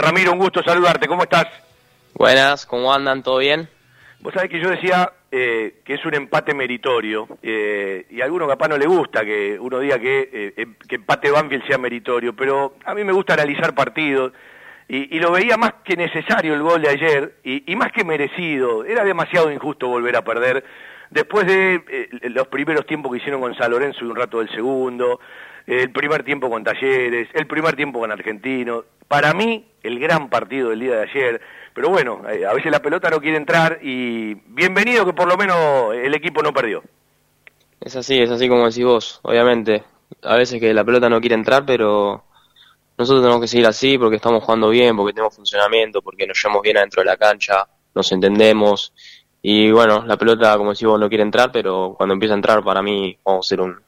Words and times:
Ramiro, 0.00 0.32
un 0.32 0.38
gusto 0.38 0.62
saludarte, 0.62 1.06
¿cómo 1.06 1.22
estás? 1.22 1.46
Buenas, 2.14 2.66
¿cómo 2.66 2.92
andan? 2.92 3.22
¿Todo 3.22 3.38
bien? 3.38 3.68
Vos 4.20 4.34
sabés 4.34 4.50
que 4.50 4.60
yo 4.60 4.68
decía 4.70 5.12
eh, 5.30 5.80
que 5.84 5.94
es 5.94 6.04
un 6.04 6.14
empate 6.14 6.54
meritorio, 6.54 7.26
eh, 7.42 8.06
y 8.10 8.20
a 8.20 8.24
alguno 8.24 8.46
capaz 8.48 8.68
no 8.68 8.76
le 8.76 8.86
gusta 8.86 9.24
que 9.24 9.58
uno 9.58 9.78
diga 9.78 9.98
que, 9.98 10.28
eh, 10.32 10.54
em- 10.56 10.74
que 10.88 10.96
empate 10.96 11.30
Banfield 11.30 11.66
sea 11.66 11.78
meritorio, 11.78 12.34
pero 12.34 12.74
a 12.84 12.94
mí 12.94 13.04
me 13.04 13.12
gusta 13.12 13.34
analizar 13.34 13.74
partidos, 13.74 14.32
y, 14.88 15.16
y 15.16 15.20
lo 15.20 15.30
veía 15.30 15.56
más 15.56 15.74
que 15.84 15.96
necesario 15.96 16.54
el 16.54 16.62
gol 16.62 16.82
de 16.82 16.88
ayer, 16.90 17.34
y, 17.44 17.70
y 17.72 17.76
más 17.76 17.92
que 17.92 18.04
merecido, 18.04 18.84
era 18.84 19.04
demasiado 19.04 19.50
injusto 19.52 19.88
volver 19.88 20.16
a 20.16 20.24
perder, 20.24 20.64
después 21.10 21.46
de 21.46 21.82
eh, 21.88 22.08
los 22.30 22.48
primeros 22.48 22.86
tiempos 22.86 23.12
que 23.12 23.18
hicieron 23.18 23.40
con 23.40 23.54
San 23.54 23.70
Lorenzo 23.70 24.04
y 24.04 24.08
un 24.08 24.16
rato 24.16 24.38
del 24.40 24.50
segundo, 24.50 25.20
el 25.66 25.90
primer 25.90 26.22
tiempo 26.22 26.48
con 26.50 26.64
Talleres, 26.64 27.28
el 27.34 27.46
primer 27.46 27.76
tiempo 27.76 28.00
con 28.00 28.12
Argentino, 28.12 28.84
para 29.08 29.34
mí 29.34 29.66
el 29.82 29.98
gran 29.98 30.30
partido 30.30 30.70
del 30.70 30.80
día 30.80 30.96
de 30.96 31.02
ayer, 31.02 31.40
pero 31.74 31.88
bueno, 31.88 32.22
eh, 32.28 32.46
a 32.46 32.52
veces 32.52 32.70
la 32.70 32.82
pelota 32.82 33.10
no 33.10 33.20
quiere 33.20 33.36
entrar 33.36 33.78
y 33.82 34.34
bienvenido 34.46 35.04
que 35.04 35.12
por 35.12 35.28
lo 35.28 35.36
menos 35.36 35.94
el 35.94 36.14
equipo 36.14 36.42
no 36.42 36.52
perdió. 36.52 36.82
Es 37.80 37.96
así, 37.96 38.20
es 38.20 38.30
así 38.30 38.48
como 38.48 38.66
decís 38.66 38.84
vos, 38.84 39.20
obviamente. 39.22 39.84
A 40.22 40.36
veces 40.36 40.60
que 40.60 40.74
la 40.74 40.84
pelota 40.84 41.08
no 41.08 41.20
quiere 41.20 41.34
entrar, 41.34 41.64
pero 41.64 42.24
nosotros 42.98 43.22
tenemos 43.22 43.40
que 43.40 43.48
seguir 43.48 43.66
así 43.66 43.96
porque 43.96 44.16
estamos 44.16 44.44
jugando 44.44 44.68
bien, 44.68 44.96
porque 44.96 45.14
tenemos 45.14 45.34
funcionamiento, 45.34 46.02
porque 46.02 46.26
nos 46.26 46.40
llevamos 46.42 46.62
bien 46.62 46.76
adentro 46.76 47.00
de 47.00 47.06
la 47.06 47.16
cancha, 47.16 47.66
nos 47.94 48.12
entendemos. 48.12 48.92
Y 49.40 49.70
bueno, 49.70 50.04
la 50.04 50.18
pelota, 50.18 50.56
como 50.58 50.72
decís 50.72 50.86
vos, 50.86 51.00
no 51.00 51.08
quiere 51.08 51.22
entrar, 51.22 51.50
pero 51.50 51.94
cuando 51.96 52.12
empieza 52.12 52.34
a 52.34 52.36
entrar, 52.36 52.62
para 52.62 52.82
mí 52.82 53.16
vamos 53.24 53.46
a 53.46 53.48
ser 53.48 53.60
un, 53.62 53.80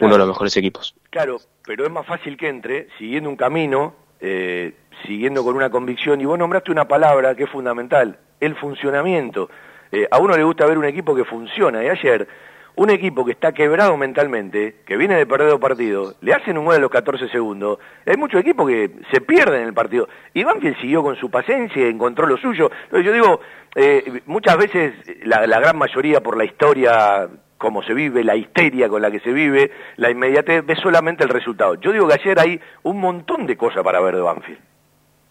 uno 0.00 0.14
de 0.14 0.18
los 0.18 0.28
mejores 0.28 0.56
equipos. 0.56 0.94
Claro, 1.10 1.38
pero 1.64 1.84
es 1.84 1.90
más 1.90 2.06
fácil 2.06 2.36
que 2.36 2.48
entre 2.48 2.88
siguiendo 2.98 3.28
un 3.28 3.36
camino, 3.36 3.94
eh, 4.20 4.74
siguiendo 5.06 5.44
con 5.44 5.56
una 5.56 5.70
convicción, 5.70 6.20
y 6.20 6.24
vos 6.24 6.38
nombraste 6.38 6.70
una 6.70 6.86
palabra 6.86 7.34
que 7.34 7.44
es 7.44 7.50
fundamental, 7.50 8.18
el 8.40 8.56
funcionamiento. 8.56 9.50
Eh, 9.92 10.06
a 10.10 10.18
uno 10.18 10.36
le 10.36 10.44
gusta 10.44 10.66
ver 10.66 10.78
un 10.78 10.84
equipo 10.84 11.14
que 11.14 11.24
funciona, 11.24 11.82
y 11.84 11.88
ayer 11.88 12.28
un 12.76 12.88
equipo 12.88 13.24
que 13.24 13.32
está 13.32 13.52
quebrado 13.52 13.96
mentalmente, 13.96 14.76
que 14.86 14.96
viene 14.96 15.16
de 15.16 15.26
perder 15.26 15.50
dos 15.50 15.60
partidos, 15.60 16.16
le 16.20 16.32
hacen 16.32 16.56
un 16.56 16.64
gol 16.64 16.76
a 16.76 16.78
los 16.78 16.90
14 16.90 17.28
segundos, 17.28 17.78
hay 18.06 18.16
muchos 18.16 18.40
equipos 18.40 18.68
que 18.68 18.90
se 19.12 19.20
pierden 19.20 19.62
en 19.62 19.68
el 19.68 19.74
partido, 19.74 20.08
y 20.32 20.44
Banfield 20.44 20.80
siguió 20.80 21.02
con 21.02 21.16
su 21.16 21.30
paciencia, 21.30 21.86
encontró 21.86 22.26
lo 22.26 22.36
suyo, 22.36 22.70
Entonces 22.84 23.04
yo 23.04 23.12
digo, 23.12 23.40
eh, 23.74 24.22
muchas 24.26 24.56
veces 24.56 24.94
la, 25.24 25.46
la 25.46 25.60
gran 25.60 25.76
mayoría 25.76 26.22
por 26.22 26.36
la 26.36 26.44
historia 26.44 27.28
cómo 27.60 27.82
se 27.82 27.92
vive, 27.92 28.24
la 28.24 28.36
histeria 28.36 28.88
con 28.88 29.02
la 29.02 29.10
que 29.10 29.20
se 29.20 29.32
vive, 29.32 29.70
la 29.96 30.10
inmediatez, 30.10 30.64
ve 30.64 30.74
solamente 30.76 31.24
el 31.24 31.28
resultado. 31.28 31.74
Yo 31.74 31.92
digo 31.92 32.08
que 32.08 32.14
ayer 32.14 32.40
hay 32.40 32.58
un 32.84 32.98
montón 32.98 33.46
de 33.46 33.58
cosas 33.58 33.84
para 33.84 34.00
ver 34.00 34.16
de 34.16 34.22
Banfield. 34.22 34.60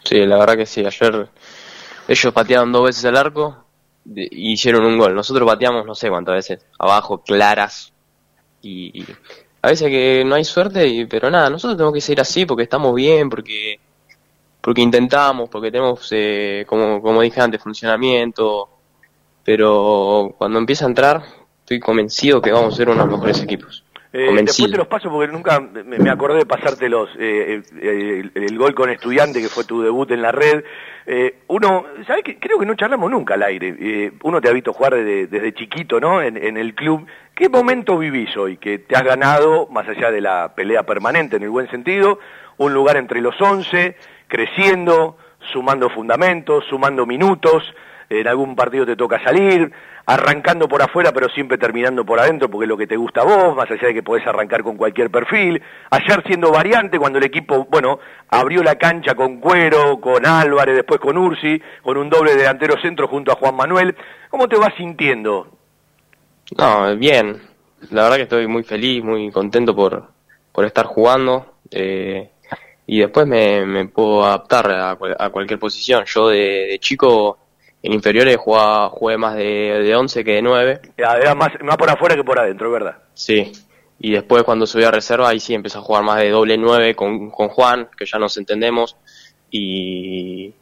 Sí, 0.04 0.24
la 0.28 0.38
verdad 0.38 0.56
que 0.56 0.68
sí. 0.68 0.86
Ayer 0.86 1.28
ellos 2.08 2.34
patearon 2.34 2.72
dos 2.72 2.86
veces 2.86 3.04
el 3.06 3.18
arco 3.18 3.66
y 4.06 4.54
hicieron 4.54 4.86
un 4.86 5.00
gol. 5.00 5.16
Nosotros 5.16 5.50
pateamos 5.50 5.88
no 5.88 5.96
sé 5.96 6.08
cuántas 6.10 6.36
veces, 6.36 6.66
abajo, 6.78 7.24
claras. 7.24 7.92
Y, 8.62 9.02
y 9.02 9.06
a 9.64 9.70
veces 9.70 9.88
que 9.90 10.24
no 10.24 10.36
hay 10.36 10.44
suerte, 10.44 10.88
y, 10.88 11.06
pero 11.08 11.32
nada, 11.32 11.50
nosotros 11.50 11.78
tenemos 11.78 11.96
que 11.96 12.02
seguir 12.02 12.22
así 12.22 12.46
porque 12.46 12.64
estamos 12.64 12.94
bien, 12.94 13.28
porque 13.28 13.80
porque 14.62 14.82
intentamos, 14.82 15.50
porque 15.50 15.72
tenemos, 15.72 16.08
eh, 16.12 16.64
como, 16.68 17.02
como 17.02 17.22
dije 17.22 17.42
antes, 17.42 17.60
funcionamiento. 17.60 18.70
Pero 19.44 20.36
cuando 20.38 20.60
empieza 20.60 20.86
a 20.86 20.90
entrar, 20.90 21.24
estoy 21.70 21.80
convencido 21.80 22.42
que 22.42 22.52
vamos 22.52 22.74
a 22.74 22.78
ser 22.78 22.90
uno 22.90 23.04
de 23.04 23.12
los 23.12 23.20
mejores 23.20 23.44
equipos. 23.44 23.84
Eh, 24.12 24.28
después 24.44 24.72
te 24.72 24.78
los 24.78 24.88
paso 24.88 25.08
porque 25.12 25.32
nunca 25.32 25.60
me, 25.60 26.10
acordé 26.10 26.40
de 26.40 26.46
pasártelos. 26.48 27.12
Eh, 27.20 27.62
eh, 27.80 28.24
el, 28.34 28.44
el 28.44 28.58
gol 28.58 28.74
con 28.74 28.90
estudiante, 28.90 29.40
que 29.40 29.50
fue 29.50 29.66
tu 29.66 29.84
debut 29.84 30.10
en 30.10 30.24
la 30.24 30.32
red. 30.32 30.64
Eh, 31.06 31.42
uno, 31.48 31.86
¿sabes 32.08 32.24
qué? 32.24 32.40
Creo 32.40 32.58
que 32.58 32.66
no 32.66 32.74
charlamos 32.74 33.12
nunca 33.12 33.36
al 33.36 33.44
aire. 33.44 33.76
Eh, 33.80 34.12
uno 34.24 34.42
te 34.42 34.50
ha 34.50 34.52
visto 34.52 34.74
jugar 34.74 34.96
desde, 34.96 35.28
desde 35.28 35.54
chiquito, 35.54 36.00
¿no? 36.00 36.24
En, 36.24 36.38
en 36.38 36.58
el 36.58 36.74
club. 36.74 37.06
¿Qué 37.36 37.50
momento 37.50 38.00
vivís 38.00 38.36
hoy? 38.36 38.58
Que 38.58 38.80
te 38.80 38.96
has 38.96 39.04
ganado, 39.04 39.68
más 39.68 39.88
allá 39.88 40.10
de 40.10 40.22
la 40.22 40.56
pelea 40.56 40.82
permanente 40.82 41.36
en 41.36 41.44
el 41.44 41.52
buen 41.52 41.70
sentido, 41.70 42.18
un 42.58 42.74
lugar 42.74 42.98
entre 42.98 43.22
los 43.22 43.40
11, 43.40 43.96
creciendo, 44.28 45.18
sumando 45.54 45.88
fundamentos, 45.92 46.66
sumando 46.68 47.06
minutos. 47.06 47.64
En 48.10 48.28
algún 48.28 48.56
partido 48.56 48.88
te 48.88 48.96
toca 48.96 49.24
salir, 49.24 49.72
arrancando 50.08 50.68
por 50.68 50.82
afuera 50.82 51.12
pero 51.12 51.30
siempre 51.30 51.60
terminando 51.60 52.04
por 52.04 52.20
adentro 52.20 52.50
porque 52.50 52.66
es 52.66 52.70
lo 52.70 52.78
que 52.78 52.88
te 52.88 52.98
gusta 52.98 53.22
a 53.22 53.26
vos, 53.26 53.56
más 53.56 53.70
allá 53.70 53.88
de 53.88 53.94
que 53.94 54.02
podés 54.02 54.26
arrancar 54.26 54.64
con 54.64 54.78
cualquier 54.78 55.12
perfil. 55.12 55.62
Ayer 55.92 56.24
siendo 56.26 56.52
variante 56.52 56.98
cuando 56.98 57.20
el 57.20 57.26
equipo, 57.26 57.66
bueno, 57.70 58.00
abrió 58.30 58.64
la 58.64 58.76
cancha 58.76 59.14
con 59.14 59.40
Cuero, 59.40 60.02
con 60.02 60.26
Álvarez, 60.26 60.76
después 60.76 61.00
con 61.00 61.18
Ursi, 61.20 61.62
con 61.84 61.98
un 61.98 62.10
doble 62.10 62.36
delantero 62.36 62.82
centro 62.82 63.08
junto 63.08 63.32
a 63.32 63.36
Juan 63.36 63.56
Manuel. 63.56 63.96
¿Cómo 64.32 64.48
te 64.48 64.58
vas 64.58 64.74
sintiendo? 64.76 65.48
No, 66.58 66.96
bien. 66.96 67.42
La 67.92 68.04
verdad 68.04 68.18
que 68.18 68.24
estoy 68.24 68.48
muy 68.48 68.64
feliz, 68.64 69.04
muy 69.04 69.32
contento 69.32 69.76
por, 69.76 70.04
por 70.52 70.66
estar 70.66 70.86
jugando. 70.86 71.54
eh, 71.72 72.32
y 72.88 73.02
después 73.02 73.28
me, 73.28 73.64
me 73.68 73.86
puedo 73.88 74.26
adaptar 74.26 74.72
a, 74.72 74.92
a 75.20 75.30
cualquier 75.30 75.60
posición. 75.60 76.06
Yo 76.08 76.30
de 76.30 76.76
chico 76.82 77.38
en 77.82 77.94
inferiores 77.94 78.38
jugaba, 78.38 78.90
jugué 78.90 79.18
más 79.18 79.36
de, 79.36 79.44
de 79.84 79.96
11 79.96 80.24
que 80.24 80.34
de 80.34 80.42
9. 80.42 80.82
Era 80.98 81.36
más, 81.36 81.52
más 81.62 81.78
por 81.78 81.90
afuera 81.90 82.16
que 82.16 82.24
por 82.24 82.40
adentro, 82.40 82.72
¿verdad? 82.72 82.98
Sí. 83.14 83.52
Y 84.00 84.12
después 84.14 84.44
cuando 84.44 84.66
subí 84.66 84.84
a 84.84 84.92
reserva, 84.92 85.30
ahí 85.30 85.40
sí 85.40 85.54
empecé 85.54 85.78
a 85.78 85.82
jugar 85.82 86.04
más 86.04 86.20
de 86.20 86.30
doble 86.30 86.58
9 86.58 86.96
con, 86.96 87.30
con 87.32 87.50
Juan, 87.50 87.90
que 87.98 88.06
ya 88.06 88.18
nos 88.18 88.38
entendemos. 88.38 88.96
Y, 89.52 90.54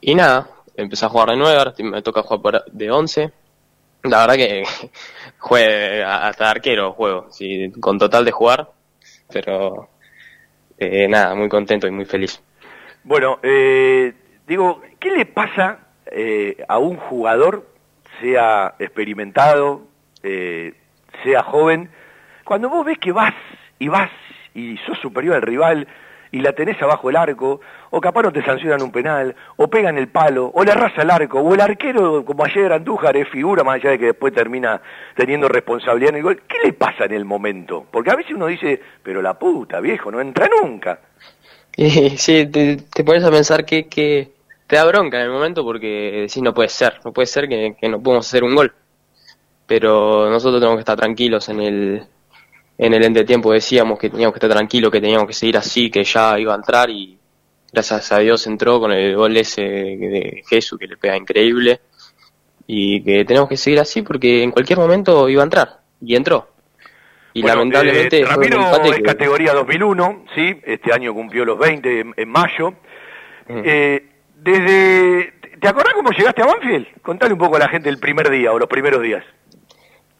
y 0.00 0.14
nada, 0.14 0.48
empecé 0.76 1.06
a 1.06 1.08
jugar 1.08 1.30
de 1.30 1.36
9, 1.36 1.56
ahora 1.56 1.74
me 1.78 2.02
toca 2.02 2.22
jugar 2.22 2.42
por- 2.42 2.64
de 2.72 2.90
11. 2.90 3.32
La 4.04 4.20
verdad 4.26 4.34
que 4.36 4.62
juegue 5.38 6.02
hasta 6.04 6.50
arquero 6.50 6.92
juego, 6.92 7.26
sí, 7.30 7.70
con 7.80 7.98
total 7.98 8.24
de 8.24 8.30
jugar, 8.32 8.70
pero 9.32 9.88
eh, 10.78 11.06
nada, 11.08 11.34
muy 11.34 11.48
contento 11.48 11.86
y 11.86 11.90
muy 11.90 12.04
feliz. 12.06 12.42
Bueno, 13.04 13.38
eh, 13.42 14.12
digo, 14.46 14.82
¿qué 14.98 15.10
le 15.10 15.26
pasa 15.26 15.78
eh, 16.10 16.64
a 16.68 16.78
un 16.78 16.96
jugador, 16.96 17.66
sea 18.20 18.74
experimentado, 18.78 19.82
eh, 20.22 20.74
sea 21.22 21.42
joven, 21.42 21.90
cuando 22.44 22.68
vos 22.68 22.84
ves 22.84 22.98
que 22.98 23.12
vas 23.12 23.34
y 23.78 23.88
vas 23.88 24.10
y 24.54 24.76
sos 24.78 24.98
superior 24.98 25.36
al 25.36 25.42
rival 25.42 25.86
y 26.32 26.40
la 26.40 26.52
tenés 26.52 26.80
abajo 26.80 27.10
el 27.10 27.16
arco, 27.16 27.60
o 27.90 28.00
capaz 28.00 28.22
no 28.22 28.32
te 28.32 28.44
sancionan 28.44 28.82
un 28.82 28.92
penal, 28.92 29.34
o 29.56 29.68
pegan 29.68 29.98
el 29.98 30.08
palo, 30.08 30.50
o 30.54 30.62
le 30.62 30.72
arrasa 30.72 31.02
el 31.02 31.10
arco, 31.10 31.40
o 31.40 31.54
el 31.54 31.60
arquero, 31.60 32.24
como 32.24 32.44
ayer 32.44 32.72
Andújar, 32.72 33.16
es 33.16 33.28
figura, 33.28 33.64
más 33.64 33.76
allá 33.76 33.90
de 33.90 33.98
que 33.98 34.06
después 34.06 34.32
termina 34.32 34.80
teniendo 35.16 35.48
responsabilidad 35.48 36.10
en 36.10 36.16
el 36.18 36.22
gol, 36.22 36.42
¿qué 36.46 36.56
le 36.64 36.72
pasa 36.72 37.04
en 37.06 37.12
el 37.12 37.24
momento? 37.24 37.84
Porque 37.90 38.10
a 38.10 38.16
veces 38.16 38.32
uno 38.34 38.46
dice, 38.46 38.80
pero 39.02 39.20
la 39.22 39.38
puta, 39.38 39.80
viejo, 39.80 40.10
no 40.10 40.20
entra 40.20 40.48
nunca. 40.62 41.00
Sí, 41.76 42.46
te, 42.46 42.76
te 42.76 43.04
pones 43.04 43.24
a 43.24 43.30
pensar 43.30 43.64
que, 43.64 43.88
que 43.88 44.32
te 44.70 44.76
da 44.76 44.84
bronca 44.84 45.18
en 45.18 45.24
el 45.24 45.30
momento 45.32 45.64
porque 45.64 46.12
decís 46.28 46.40
no 46.42 46.54
puede 46.54 46.68
ser, 46.68 47.00
no 47.04 47.12
puede 47.12 47.26
ser 47.26 47.48
que, 47.48 47.74
que 47.78 47.88
no 47.88 48.00
podemos 48.00 48.24
hacer 48.26 48.44
un 48.44 48.54
gol. 48.54 48.72
Pero 49.66 50.30
nosotros 50.30 50.60
tenemos 50.60 50.76
que 50.76 50.82
estar 50.82 50.96
tranquilos 50.96 51.48
en 51.48 51.60
el, 51.60 52.02
en 52.78 52.94
el 52.94 53.04
entretiempo 53.04 53.52
decíamos 53.52 53.98
que 53.98 54.10
teníamos 54.10 54.32
que 54.32 54.38
estar 54.38 54.50
tranquilos, 54.50 54.92
que 54.92 55.00
teníamos 55.00 55.26
que 55.26 55.32
seguir 55.32 55.56
así, 55.56 55.90
que 55.90 56.04
ya 56.04 56.38
iba 56.38 56.52
a 56.52 56.56
entrar 56.56 56.88
y 56.88 57.18
gracias 57.72 58.12
a 58.12 58.18
Dios 58.20 58.46
entró 58.46 58.78
con 58.78 58.92
el 58.92 59.16
gol 59.16 59.36
ese 59.36 59.62
de 59.62 60.42
Jesús 60.48 60.78
que 60.78 60.86
le 60.86 60.96
pega 60.96 61.16
increíble 61.16 61.80
y 62.66 63.02
que 63.02 63.24
tenemos 63.24 63.48
que 63.48 63.56
seguir 63.56 63.80
así 63.80 64.02
porque 64.02 64.44
en 64.44 64.52
cualquier 64.52 64.78
momento 64.78 65.28
iba 65.28 65.42
a 65.42 65.44
entrar 65.44 65.80
y 66.00 66.14
entró. 66.14 66.48
Y 67.32 67.42
Bueno, 67.42 67.56
lamentablemente 67.58 68.20
eh, 68.20 68.24
fue 68.24 68.34
un 68.36 68.42
Ramiro 68.42 68.66
empate 68.66 68.88
es 68.88 68.96
que- 68.96 69.02
categoría 69.02 69.52
2001, 69.52 70.24
sí, 70.34 70.60
este 70.64 70.92
año 70.92 71.12
cumplió 71.12 71.44
los 71.44 71.58
20 71.58 72.00
en, 72.00 72.14
en 72.16 72.28
mayo. 72.28 72.70
Mm. 73.48 73.62
Eh, 73.64 74.09
desde, 74.42 75.32
¿Te 75.60 75.68
acordás 75.68 75.92
cómo 75.92 76.10
llegaste 76.10 76.42
a 76.42 76.46
Banfield? 76.46 76.86
Contale 77.02 77.34
un 77.34 77.38
poco 77.38 77.56
a 77.56 77.58
la 77.58 77.68
gente 77.68 77.90
el 77.90 77.98
primer 77.98 78.30
día 78.30 78.50
o 78.50 78.58
los 78.58 78.68
primeros 78.68 79.02
días. 79.02 79.22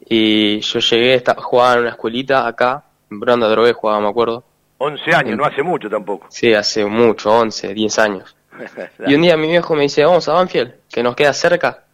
Y 0.07 0.61
yo 0.61 0.81
llegué, 0.81 1.15
estaba, 1.15 1.41
jugaba 1.41 1.75
en 1.75 1.81
una 1.81 1.91
escuelita 1.91 2.47
acá, 2.47 2.85
en 3.11 3.21
Branda 3.21 3.49
Drogué 3.49 3.73
jugaba, 3.73 4.01
me 4.01 4.09
acuerdo. 4.09 4.45
11 4.77 5.15
años, 5.15 5.39
no 5.39 5.45
hace 5.45 5.63
mucho 5.63 5.89
tampoco. 5.89 6.27
Sí, 6.29 6.53
hace 6.53 6.85
mucho, 6.85 7.31
11, 7.31 7.73
10 7.73 7.99
años. 7.99 8.37
Y 9.07 9.15
un 9.15 9.23
día 9.23 9.37
mi 9.39 9.49
viejo 9.49 9.75
me 9.75 9.83
dice, 9.83 10.05
vamos 10.05 10.29
a 10.29 10.35
Banfield, 10.35 10.75
que 10.93 11.03
nos 11.03 11.17
queda 11.17 11.33
cerca. 11.33 11.85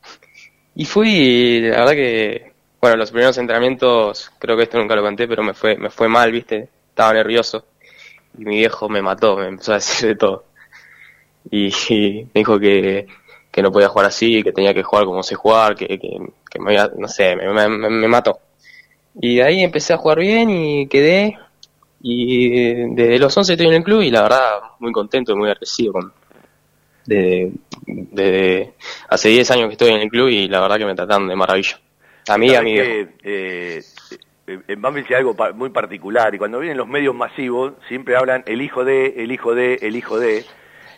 Y 0.75 0.85
fui, 0.85 1.11
y 1.11 1.61
la 1.61 1.79
verdad 1.79 1.93
que, 1.93 2.53
bueno, 2.81 2.97
los 2.97 3.13
primeros 3.13 3.39
entrenamientos, 3.39 4.33
creo 4.41 4.57
que 4.57 4.65
esto 4.65 4.79
nunca 4.79 4.97
lo 4.97 5.03
conté, 5.03 5.29
pero 5.29 5.45
me 5.45 5.55
fue, 5.55 5.77
me 5.77 5.91
fue 5.91 6.09
mal, 6.09 6.33
viste, 6.33 6.69
estaba 6.89 7.13
nervioso. 7.13 7.65
Y 8.37 8.45
mi 8.45 8.57
viejo 8.57 8.89
me 8.89 9.03
mató, 9.03 9.37
me 9.37 9.47
empezó 9.47 9.73
a 9.73 9.77
decir 9.77 10.09
de 10.09 10.17
todo. 10.17 10.46
Y, 11.51 11.69
y 11.89 12.25
me 12.35 12.41
dijo 12.41 12.59
que, 12.59 13.07
que 13.51 13.63
no 13.63 13.73
podía 13.73 13.89
jugar 13.89 14.07
así, 14.09 14.43
que 14.43 14.53
tenía 14.53 14.75
que 14.75 14.83
jugar 14.83 15.05
como 15.05 15.23
sé 15.23 15.35
jugar, 15.35 15.75
que, 15.77 15.87
que, 15.87 16.19
que 16.51 16.59
me 16.61 16.77
no 16.99 17.09
sé, 17.09 17.37
me, 17.37 17.53
me, 17.53 17.69
me- 17.69 17.91
me 17.91 18.09
mató. 18.09 18.39
Y 19.21 19.37
de 19.37 19.43
ahí 19.45 19.63
empecé 19.63 19.95
a 19.95 19.99
jugar 19.99 20.19
bien 20.21 20.51
y 20.51 20.87
quedé. 20.89 21.39
Y 22.03 22.95
desde 22.95 23.19
los 23.19 23.37
11 23.37 23.53
estoy 23.55 23.67
en 23.69 23.75
el 23.75 23.83
club 23.85 24.03
y 24.03 24.11
la 24.11 24.23
verdad 24.23 24.61
muy 24.81 24.93
contento 24.93 25.33
y 25.33 25.37
muy 25.37 25.49
agradecido 25.49 25.93
con, 25.95 26.13
de, 27.07 27.53
de, 27.87 28.73
hace 29.09 29.29
10 29.29 29.51
años 29.53 29.67
que 29.69 29.73
estoy 29.73 29.91
en 29.91 30.01
el 30.03 30.09
club 30.09 30.29
y 30.29 30.49
la 30.49 30.61
verdad 30.61 30.79
que 30.79 30.87
me 30.87 30.95
tratan 30.95 31.29
de 31.29 31.37
maravilla. 31.37 31.81
A 32.29 32.39
mí, 32.39 32.55
a 32.55 32.63
mí. 32.63 32.77
Eh, 32.79 33.83
en 34.47 34.81
Banfield 34.81 35.07
hay 35.09 35.15
algo 35.17 35.35
muy 35.55 35.71
particular 35.71 36.35
y 36.35 36.39
cuando 36.39 36.61
vienen 36.61 36.79
los 36.79 36.87
medios 36.87 37.15
masivos 37.15 37.73
siempre 37.89 38.17
hablan 38.17 38.45
el 38.47 38.63
hijo 38.63 38.85
de, 38.85 39.15
el 39.17 39.33
hijo 39.33 39.55
de, 39.55 39.75
el 39.83 39.97
hijo 39.97 40.19
de. 40.19 40.45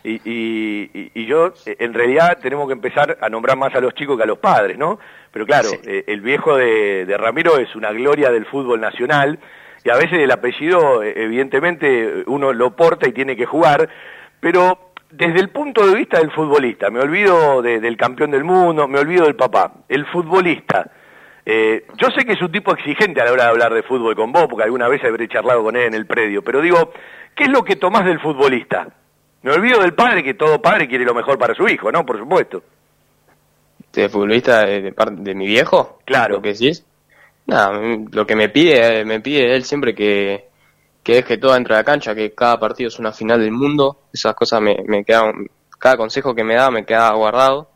Y, 0.03 1.11
y, 1.13 1.25
yo, 1.25 1.53
en 1.65 1.93
realidad, 1.93 2.39
tenemos 2.41 2.67
que 2.67 2.73
empezar 2.73 3.17
a 3.21 3.29
nombrar 3.29 3.57
más 3.57 3.75
a 3.75 3.81
los 3.81 3.93
chicos 3.93 4.17
que 4.17 4.23
a 4.23 4.27
los 4.27 4.39
padres, 4.39 4.77
¿no? 4.77 4.99
Pero 5.31 5.45
claro, 5.45 5.69
eh, 5.85 6.05
el 6.07 6.21
viejo 6.21 6.55
de, 6.55 7.05
de, 7.05 7.17
Ramiro 7.17 7.57
es 7.57 7.75
una 7.75 7.91
gloria 7.91 8.31
del 8.31 8.45
fútbol 8.45 8.79
nacional 8.79 9.39
y 9.83 9.89
a 9.89 9.95
veces 9.95 10.19
el 10.19 10.31
apellido, 10.31 11.03
eh, 11.03 11.13
evidentemente, 11.15 12.23
uno 12.27 12.53
lo 12.53 12.75
porta 12.75 13.07
y 13.07 13.13
tiene 13.13 13.35
que 13.35 13.45
jugar, 13.45 13.89
pero 14.39 14.89
desde 15.11 15.39
el 15.39 15.49
punto 15.49 15.87
de 15.87 15.95
vista 15.95 16.19
del 16.19 16.31
futbolista, 16.31 16.89
me 16.89 16.99
olvido 16.99 17.61
del 17.61 17.97
campeón 17.97 18.31
del 18.31 18.43
mundo, 18.43 18.87
me 18.87 18.99
olvido 18.99 19.25
del 19.25 19.35
papá, 19.35 19.73
el 19.87 20.05
futbolista. 20.05 20.91
Eh, 21.45 21.85
yo 21.97 22.09
sé 22.11 22.25
que 22.25 22.33
es 22.33 22.41
un 22.41 22.51
tipo 22.51 22.71
exigente 22.73 23.21
a 23.21 23.25
la 23.25 23.31
hora 23.31 23.45
de 23.45 23.49
hablar 23.49 23.73
de 23.73 23.83
fútbol 23.83 24.15
con 24.15 24.31
vos, 24.31 24.45
porque 24.47 24.63
alguna 24.63 24.87
vez 24.87 25.03
habré 25.03 25.27
charlado 25.27 25.63
con 25.63 25.75
él 25.75 25.83
en 25.83 25.93
el 25.95 26.05
predio, 26.05 26.43
pero 26.43 26.61
digo, 26.61 26.93
¿qué 27.35 27.45
es 27.45 27.49
lo 27.49 27.63
que 27.63 27.75
tomás 27.75 28.05
del 28.05 28.19
futbolista? 28.19 28.87
Me 29.41 29.51
olvido 29.51 29.81
del 29.81 29.93
padre, 29.93 30.23
que 30.23 30.33
todo 30.33 30.61
padre 30.61 30.87
quiere 30.87 31.05
lo 31.05 31.13
mejor 31.13 31.37
para 31.37 31.55
su 31.55 31.67
hijo, 31.67 31.91
¿no? 31.91 32.05
Por 32.05 32.17
supuesto. 32.17 32.61
¿De 33.93 34.09
futbolista 34.09 34.65
de, 34.65 34.91
de, 34.91 35.35
mi 35.35 35.47
viejo? 35.47 35.99
Claro. 36.05 36.35
¿Lo 36.35 36.41
que 36.41 36.53
decís? 36.53 36.85
Nada, 37.45 37.79
lo 38.11 38.27
que 38.27 38.35
me 38.35 38.49
pide, 38.49 39.03
me 39.05 39.21
pide 39.21 39.55
él 39.55 39.63
siempre 39.63 39.95
que, 39.95 40.49
que 41.01 41.15
deje 41.15 41.37
todo 41.37 41.53
dentro 41.53 41.73
de 41.73 41.79
la 41.79 41.85
cancha, 41.85 42.13
que 42.13 42.33
cada 42.35 42.59
partido 42.59 42.89
es 42.89 42.99
una 42.99 43.11
final 43.11 43.39
del 43.39 43.51
mundo, 43.51 44.01
esas 44.13 44.35
cosas 44.35 44.61
me, 44.61 44.77
me 44.85 45.03
quedan, 45.03 45.47
cada 45.79 45.97
consejo 45.97 46.35
que 46.35 46.43
me 46.43 46.55
da 46.55 46.69
me 46.69 46.85
queda 46.85 47.11
guardado 47.13 47.71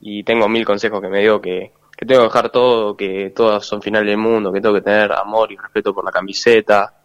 y 0.00 0.22
tengo 0.22 0.48
mil 0.48 0.64
consejos 0.64 1.00
que 1.00 1.08
me 1.08 1.20
digo 1.20 1.40
que, 1.40 1.72
que 1.96 2.06
tengo 2.06 2.20
que 2.20 2.28
dejar 2.28 2.50
todo, 2.50 2.96
que 2.96 3.32
todas 3.34 3.66
son 3.66 3.82
finales 3.82 4.08
del 4.08 4.18
mundo, 4.18 4.52
que 4.52 4.60
tengo 4.60 4.74
que 4.74 4.82
tener 4.82 5.10
amor 5.12 5.50
y 5.50 5.56
respeto 5.56 5.92
por 5.92 6.04
la 6.04 6.12
camiseta 6.12 7.01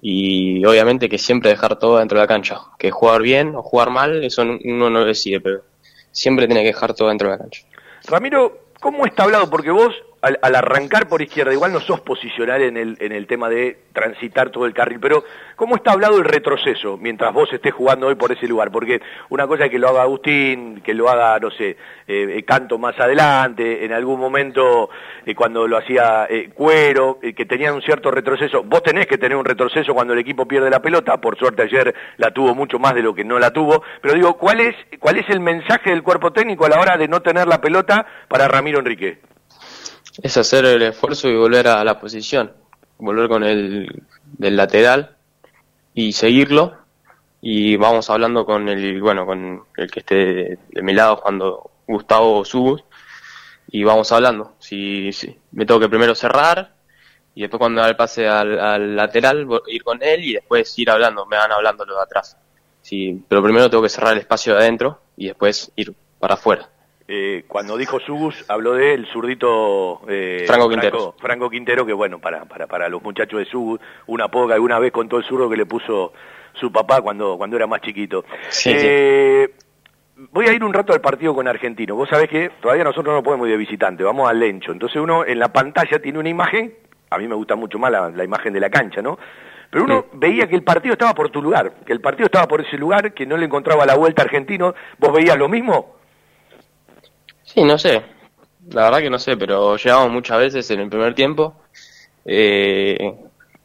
y 0.00 0.64
obviamente 0.64 1.08
que 1.08 1.18
siempre 1.18 1.50
dejar 1.50 1.78
todo 1.78 1.98
dentro 1.98 2.18
de 2.18 2.24
la 2.24 2.28
cancha, 2.28 2.60
que 2.78 2.90
jugar 2.90 3.22
bien 3.22 3.54
o 3.54 3.62
jugar 3.62 3.90
mal, 3.90 4.22
eso 4.22 4.42
uno 4.42 4.58
no 4.64 4.90
lo 4.90 5.04
decide, 5.04 5.40
pero 5.40 5.62
siempre 6.10 6.46
tiene 6.46 6.62
que 6.62 6.68
dejar 6.68 6.94
todo 6.94 7.08
dentro 7.08 7.28
de 7.28 7.36
la 7.36 7.42
cancha. 7.42 7.62
Ramiro, 8.06 8.70
¿cómo 8.80 9.06
está 9.06 9.24
hablado? 9.24 9.50
Porque 9.50 9.70
vos 9.70 9.94
al, 10.22 10.54
arrancar 10.54 11.08
por 11.08 11.22
izquierda, 11.22 11.52
igual 11.52 11.72
no 11.72 11.80
sos 11.80 12.00
posicional 12.00 12.62
en 12.62 12.76
el, 12.76 12.96
en 13.00 13.12
el 13.12 13.26
tema 13.26 13.48
de 13.48 13.78
transitar 13.92 14.50
todo 14.50 14.66
el 14.66 14.74
carril, 14.74 14.98
pero 15.00 15.24
¿cómo 15.56 15.76
está 15.76 15.92
hablado 15.92 16.18
el 16.18 16.24
retroceso 16.24 16.96
mientras 16.96 17.32
vos 17.32 17.52
estés 17.52 17.72
jugando 17.72 18.06
hoy 18.08 18.14
por 18.14 18.32
ese 18.32 18.48
lugar? 18.48 18.70
Porque 18.70 19.00
una 19.28 19.46
cosa 19.46 19.66
es 19.66 19.70
que 19.70 19.78
lo 19.78 19.88
haga 19.88 20.02
Agustín, 20.02 20.80
que 20.82 20.94
lo 20.94 21.08
haga, 21.08 21.38
no 21.38 21.50
sé, 21.50 21.76
eh, 22.08 22.42
Canto 22.46 22.78
más 22.78 22.98
adelante, 22.98 23.84
en 23.84 23.92
algún 23.92 24.18
momento 24.18 24.90
eh, 25.24 25.34
cuando 25.34 25.66
lo 25.68 25.76
hacía 25.76 26.26
eh, 26.28 26.50
Cuero, 26.54 27.18
que 27.20 27.46
tenían 27.46 27.74
un 27.74 27.82
cierto 27.82 28.10
retroceso. 28.10 28.62
Vos 28.62 28.82
tenés 28.82 29.06
que 29.06 29.18
tener 29.18 29.36
un 29.36 29.44
retroceso 29.44 29.94
cuando 29.94 30.12
el 30.12 30.18
equipo 30.18 30.46
pierde 30.46 30.70
la 30.70 30.80
pelota, 30.80 31.20
por 31.20 31.38
suerte 31.38 31.62
ayer 31.62 31.94
la 32.16 32.30
tuvo 32.30 32.54
mucho 32.54 32.78
más 32.78 32.94
de 32.94 33.02
lo 33.02 33.14
que 33.14 33.24
no 33.24 33.38
la 33.38 33.50
tuvo, 33.52 33.82
pero 34.00 34.14
digo, 34.14 34.34
¿cuál 34.36 34.60
es, 34.60 34.74
cuál 34.98 35.18
es 35.18 35.28
el 35.28 35.40
mensaje 35.40 35.90
del 35.90 36.02
cuerpo 36.02 36.32
técnico 36.32 36.66
a 36.66 36.68
la 36.68 36.80
hora 36.80 36.96
de 36.96 37.08
no 37.08 37.20
tener 37.20 37.46
la 37.46 37.60
pelota 37.60 38.06
para 38.28 38.48
Ramiro 38.48 38.78
Enrique? 38.78 39.18
Es 40.22 40.36
hacer 40.36 40.64
el 40.64 40.82
esfuerzo 40.82 41.28
y 41.28 41.36
volver 41.36 41.68
a 41.68 41.84
la 41.84 42.00
posición, 42.00 42.52
volver 42.98 43.28
con 43.28 43.44
el 43.44 44.02
del 44.24 44.56
lateral 44.56 45.16
y 45.94 46.12
seguirlo. 46.12 46.76
Y 47.40 47.76
vamos 47.76 48.10
hablando 48.10 48.44
con 48.44 48.68
el 48.68 49.00
bueno 49.00 49.26
con 49.26 49.64
el 49.76 49.90
que 49.90 50.00
esté 50.00 50.58
de, 50.68 50.82
mi 50.82 50.94
lado 50.94 51.20
cuando 51.20 51.70
Gustavo 51.86 52.44
Subus 52.44 52.82
y 53.68 53.84
vamos 53.84 54.10
hablando. 54.10 54.54
Si, 54.58 55.10
me 55.52 55.66
tengo 55.66 55.78
que 55.78 55.88
primero 55.88 56.14
cerrar 56.14 56.74
y 57.34 57.42
después 57.42 57.58
cuando 57.58 57.82
da 57.82 57.88
el 57.88 57.96
pase 57.96 58.26
al, 58.26 58.96
lateral 58.96 59.46
ir 59.68 59.84
con 59.84 60.02
él 60.02 60.24
y 60.24 60.32
después 60.34 60.76
ir 60.78 60.90
hablando 60.90 61.26
me 61.26 61.36
van 61.36 61.52
hablando 61.52 61.84
los 61.84 61.96
de 61.96 62.02
atrás. 62.02 62.36
Sí 62.82 63.22
pero 63.28 63.42
primero 63.42 63.70
tengo 63.70 63.82
que 63.82 63.90
cerrar 63.90 64.14
el 64.14 64.20
espacio 64.20 64.54
de 64.54 64.60
adentro 64.60 65.00
y 65.16 65.26
después 65.26 65.70
ir 65.76 65.94
para 66.18 66.34
afuera 66.34 66.68
eh, 67.08 67.44
cuando 67.46 67.76
dijo 67.76 68.00
Subus, 68.00 68.44
habló 68.48 68.74
de 68.74 68.94
el 68.94 69.06
zurdito 69.06 70.00
eh, 70.08 70.44
Franco, 70.46 70.68
Quintero. 70.68 71.14
Franco 71.18 71.48
Quintero, 71.48 71.86
que 71.86 71.92
bueno, 71.92 72.18
para, 72.18 72.44
para, 72.46 72.66
para 72.66 72.88
los 72.88 73.02
muchachos 73.02 73.38
de 73.38 73.44
Subus, 73.46 73.80
una 74.06 74.28
poca 74.28 74.54
alguna 74.54 74.78
vez 74.78 74.90
con 74.90 75.08
todo 75.08 75.20
el 75.20 75.26
zurdo 75.26 75.48
que 75.48 75.56
le 75.56 75.66
puso 75.66 76.12
su 76.54 76.72
papá 76.72 77.00
cuando, 77.00 77.36
cuando 77.36 77.56
era 77.56 77.66
más 77.66 77.80
chiquito. 77.80 78.24
Eh, 78.64 79.50
voy 80.32 80.46
a 80.46 80.52
ir 80.52 80.64
un 80.64 80.72
rato 80.72 80.92
al 80.92 81.00
partido 81.00 81.34
con 81.34 81.46
Argentino. 81.46 81.94
Vos 81.94 82.08
sabés 82.08 82.28
que 82.28 82.50
todavía 82.60 82.82
nosotros 82.82 83.14
no 83.14 83.22
podemos 83.22 83.46
ir 83.46 83.52
de 83.52 83.58
visitante, 83.58 84.02
vamos 84.02 84.28
al 84.28 84.40
Lencho. 84.40 84.72
Entonces 84.72 85.00
uno 85.00 85.24
en 85.24 85.38
la 85.38 85.52
pantalla 85.52 86.00
tiene 86.00 86.18
una 86.18 86.28
imagen, 86.28 86.74
a 87.10 87.18
mí 87.18 87.28
me 87.28 87.36
gusta 87.36 87.54
mucho 87.54 87.78
más 87.78 87.92
la, 87.92 88.24
imagen 88.24 88.52
de 88.52 88.60
la 88.60 88.70
cancha, 88.70 89.00
¿no? 89.00 89.18
Pero 89.70 89.84
uno 89.84 90.06
veía 90.12 90.48
que 90.48 90.54
el 90.54 90.62
partido 90.62 90.92
estaba 90.94 91.12
por 91.12 91.28
tu 91.28 91.42
lugar, 91.42 91.72
que 91.84 91.92
el 91.92 92.00
partido 92.00 92.26
estaba 92.26 92.46
por 92.46 92.60
ese 92.60 92.78
lugar, 92.78 93.12
que 93.12 93.26
no 93.26 93.36
le 93.36 93.46
encontraba 93.46 93.84
la 93.84 93.96
vuelta 93.96 94.22
argentino. 94.22 94.74
¿Vos 94.98 95.12
veías 95.12 95.36
lo 95.36 95.48
mismo? 95.48 95.95
Sí, 97.46 97.64
no 97.64 97.78
sé. 97.78 98.02
La 98.70 98.84
verdad 98.84 98.98
que 98.98 99.10
no 99.10 99.18
sé, 99.18 99.36
pero 99.36 99.76
llegamos 99.76 100.10
muchas 100.10 100.38
veces 100.38 100.70
en 100.70 100.80
el 100.80 100.90
primer 100.90 101.14
tiempo. 101.14 101.54
Eh, 102.24 103.14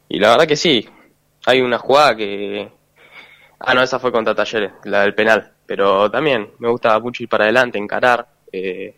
y 0.07 0.19
la 0.19 0.30
verdad 0.31 0.48
que 0.48 0.56
sí. 0.56 0.88
Hay 1.45 1.60
una 1.62 1.78
jugada 1.80 2.16
que... 2.16 2.72
Ah, 3.60 3.74
no, 3.74 3.81
esa 3.83 4.00
fue 4.00 4.12
contra 4.12 4.33
Talleres, 4.36 4.72
la 4.86 5.01
del 5.01 5.16
penal. 5.16 5.51
Pero 5.66 6.10
también 6.10 6.51
me 6.60 6.69
gusta 6.69 6.98
mucho 7.00 7.24
ir 7.24 7.30
para 7.30 7.45
adelante, 7.45 7.78
encarar. 7.78 8.28
Eh, 8.51 8.95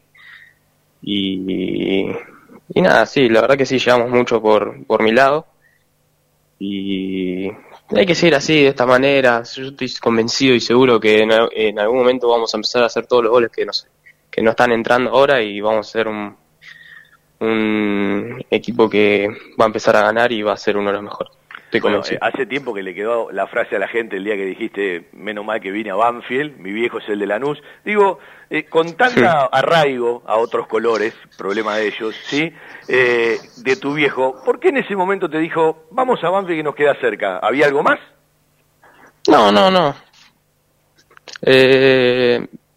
y, 1.02 2.12
y 2.76 2.82
nada, 2.82 3.06
sí, 3.06 3.30
la 3.30 3.42
verdad 3.42 3.58
que 3.58 3.66
sí, 3.66 3.80
llegamos 3.80 4.10
mucho 4.10 4.42
por, 4.42 4.86
por 4.86 5.04
mi 5.04 5.12
lado. 5.12 5.48
Y 6.60 7.50
hay 7.96 8.06
que 8.06 8.16
seguir 8.16 8.36
así, 8.36 8.64
de 8.64 8.70
esta 8.70 8.86
manera. 8.86 9.44
Yo 9.44 9.68
estoy 9.68 9.92
convencido 10.02 10.56
y 10.56 10.60
seguro 10.60 11.00
que 11.00 11.22
en, 11.22 11.80
algún 11.80 11.98
momento 11.98 12.30
vamos 12.30 12.54
a 12.54 12.58
empezar 12.58 12.84
a 12.84 12.88
hacer 12.88 13.06
todos 13.06 13.24
los 13.24 13.32
goles 13.32 13.52
que 13.52 13.66
nos, 13.66 13.88
que 14.34 14.42
no 14.42 14.50
están 14.50 14.72
entrando 14.72 15.12
ahora 15.12 15.42
y 15.44 15.62
vamos 15.62 15.88
a 15.88 15.92
ser 15.92 16.08
un, 16.08 16.36
un 17.40 18.44
equipo 18.50 18.90
que 18.90 19.28
va 19.60 19.66
a 19.66 19.68
empezar 19.68 19.96
a 19.96 20.02
ganar 20.02 20.32
y 20.32 20.42
va 20.42 20.54
a 20.54 20.58
ser 20.58 20.76
uno 20.76 20.90
de 20.90 20.94
los 20.94 21.04
mejores. 21.04 21.32
Bueno, 21.82 22.02
eh, 22.08 22.18
hace 22.22 22.46
tiempo 22.46 22.74
que 22.74 22.84
le 22.84 22.94
quedó 22.94 23.32
la 23.32 23.48
frase 23.48 23.76
a 23.76 23.80
la 23.80 23.88
gente 23.88 24.18
el 24.18 24.24
día 24.24 24.36
que 24.36 24.46
dijiste, 24.46 25.10
menos 25.14 25.44
mal 25.44 25.60
que 25.60 25.72
vine 25.72 25.90
a 25.90 25.96
Banfield, 25.96 26.58
mi 26.58 26.72
viejo 26.72 27.00
es 27.00 27.10
el 27.10 27.20
de 27.20 27.26
Lanús. 27.26 27.62
Digo, 27.84 28.20
eh, 28.50 28.66
con 28.66 28.94
tanta 28.94 29.46
arraigo 29.52 30.22
a 30.28 30.38
otros 30.38 30.68
colores, 30.68 31.16
problema 31.38 31.78
de 31.78 31.88
ellos, 31.88 32.16
¿sí? 32.26 32.54
Eh, 32.88 33.38
de 33.58 33.76
tu 33.78 33.94
viejo, 33.94 34.36
¿por 34.46 34.60
qué 34.60 34.70
en 34.70 34.78
ese 34.78 34.96
momento 34.96 35.30
te 35.30 35.40
dijo, 35.40 35.86
vamos 35.92 36.24
a 36.24 36.30
Banfield 36.30 36.60
que 36.60 36.64
nos 36.64 36.76
queda 36.76 36.96
cerca? 37.02 37.40
¿Había 37.40 37.66
algo 37.66 37.82
más? 37.82 38.00
No, 39.28 39.52
no, 39.52 39.72
no. 39.72 39.96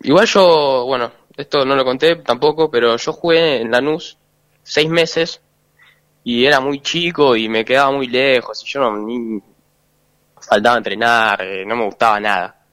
igual 0.03 0.27
yo, 0.27 0.85
bueno, 0.87 1.13
esto 1.37 1.65
no 1.65 1.77
lo 1.77 1.85
conté 1.85 2.17
tampoco, 2.17 2.71
pero 2.71 2.97
yo 2.97 3.13
jugué 3.13 3.61
en 3.61 3.71
Lanús 3.71 4.17
seis 4.63 4.89
meses 4.89 5.41
y 6.25 6.45
era 6.45 6.61
muy 6.61 6.81
chico 6.81 7.37
y 7.37 7.49
me 7.49 7.65
quedaba 7.65 7.93
muy 7.93 8.09
lejos 8.09 8.63
y 8.65 8.67
yo 8.67 8.81
no 8.81 8.97
ni 8.97 9.41
faltaba 10.41 10.79
entrenar, 10.79 11.43
eh, 11.43 11.65
no 11.67 11.77
me 11.77 11.85
gustaba 11.85 12.19
nada. 12.21 12.65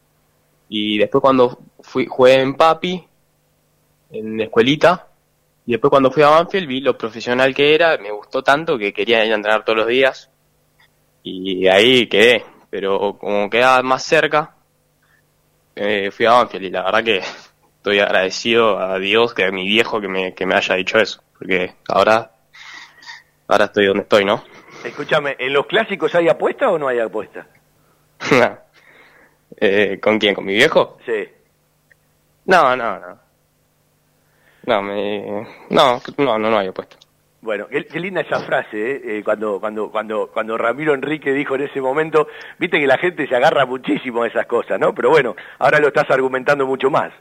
Y 0.70 0.98
después 0.98 1.22
cuando 1.22 1.60
fui 1.82 2.06
jugué 2.06 2.42
en 2.42 2.56
Papi, 2.56 3.08
en 4.12 4.38
la 4.38 4.44
escuelita, 4.46 5.08
y 5.66 5.72
después 5.74 5.90
cuando 5.90 6.12
fui 6.12 6.24
a 6.24 6.30
Banfield 6.30 6.68
vi 6.68 6.82
lo 6.82 6.98
profesional 6.98 7.54
que 7.54 7.76
era, 7.76 7.98
me 7.98 8.12
gustó 8.12 8.44
tanto 8.44 8.78
que 8.78 8.94
quería 8.94 9.24
ir 9.26 9.32
a 9.32 9.36
entrenar 9.36 9.64
todos 9.64 9.80
los 9.80 9.88
días 9.88 10.30
y 11.24 11.68
ahí 11.68 12.08
quedé, 12.08 12.44
pero 12.70 13.18
como 13.18 13.50
quedaba 13.50 13.82
más 13.82 14.04
cerca, 14.04 14.56
eh, 15.76 16.12
fui 16.12 16.26
a 16.26 16.34
Banfield 16.34 16.66
y 16.66 16.70
la 16.70 16.84
verdad 16.84 17.04
que 17.04 17.22
estoy 17.84 18.00
agradecido 18.00 18.80
a 18.80 18.98
Dios 18.98 19.34
que 19.34 19.44
a 19.44 19.52
mi 19.52 19.68
viejo 19.68 20.00
que 20.00 20.08
me, 20.08 20.34
que 20.34 20.46
me 20.46 20.56
haya 20.56 20.76
dicho 20.76 21.00
eso, 21.00 21.22
porque 21.38 21.74
ahora, 21.90 22.32
ahora 23.46 23.66
estoy 23.66 23.88
donde 23.88 24.04
estoy, 24.04 24.24
¿no? 24.24 24.42
Escúchame, 24.86 25.36
¿en 25.38 25.52
los 25.52 25.66
clásicos 25.66 26.16
hay 26.16 26.30
apuesta 26.30 26.70
o 26.70 26.80
no 26.80 26.88
hay 26.88 27.00
apuesta? 27.00 27.46
eh, 29.58 30.00
¿Con 30.02 30.18
quién? 30.18 30.34
¿Con 30.34 30.46
mi 30.46 30.54
viejo? 30.54 30.98
Sí. 31.06 31.28
No, 32.46 32.74
no, 32.78 33.00
no. 33.00 33.20
No, 34.66 34.82
me... 34.82 35.46
no, 35.70 36.02
no, 36.18 36.40
no, 36.40 36.50
no 36.50 36.58
hay 36.58 36.68
apuesta. 36.70 36.96
Bueno, 37.42 37.68
qué, 37.68 38.00
linda 38.00 38.22
esa 38.22 38.40
frase, 38.40 38.78
¿eh? 38.78 39.02
¿eh? 39.04 39.22
cuando, 39.26 39.60
cuando, 39.60 39.92
cuando, 39.92 40.28
cuando 40.34 40.58
Ramiro 40.58 40.94
Enrique 40.94 41.34
dijo 41.34 41.56
en 41.56 41.64
ese 41.64 41.82
momento, 41.82 42.30
viste 42.58 42.80
que 42.80 42.88
la 42.88 42.98
gente 42.98 43.28
se 43.28 43.36
agarra 43.36 43.66
muchísimo 43.66 44.24
a 44.24 44.28
esas 44.28 44.46
cosas, 44.46 44.80
¿no? 44.80 44.96
Pero 44.96 45.10
bueno, 45.10 45.36
ahora 45.60 45.80
lo 45.80 45.90
estás 45.90 46.10
argumentando 46.10 46.66
mucho 46.66 46.90
más. 46.90 47.12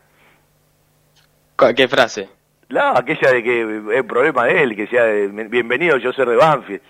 ¿Qué 1.76 1.88
frase? 1.88 2.28
No, 2.68 2.96
aquella 2.96 3.30
de 3.32 3.42
que 3.42 3.82
es 3.94 4.04
problema 4.04 4.46
de 4.46 4.62
él, 4.62 4.76
que 4.76 4.86
sea 4.86 5.04
bienvenido 5.48 5.98
yo 5.98 6.12
ser 6.12 6.28
de 6.28 6.36
Banfield. 6.36 6.82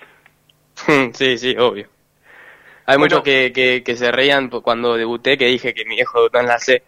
sí, 1.14 1.38
sí, 1.38 1.57
obvio. 1.59 1.88
Hay 2.87 2.99
muchos 2.99 3.23
que, 3.23 3.52
que, 3.85 3.97
se 3.97 4.11
reían 4.11 4.49
cuando 4.49 4.97
debuté, 4.97 5.38
que 5.38 5.47
dije 5.47 5.73
que 5.75 5.85
mi 5.85 5.97
viejo 5.97 6.19
debutó 6.19 6.40
en 6.40 6.47
la 6.47 6.59
C. 6.59 6.83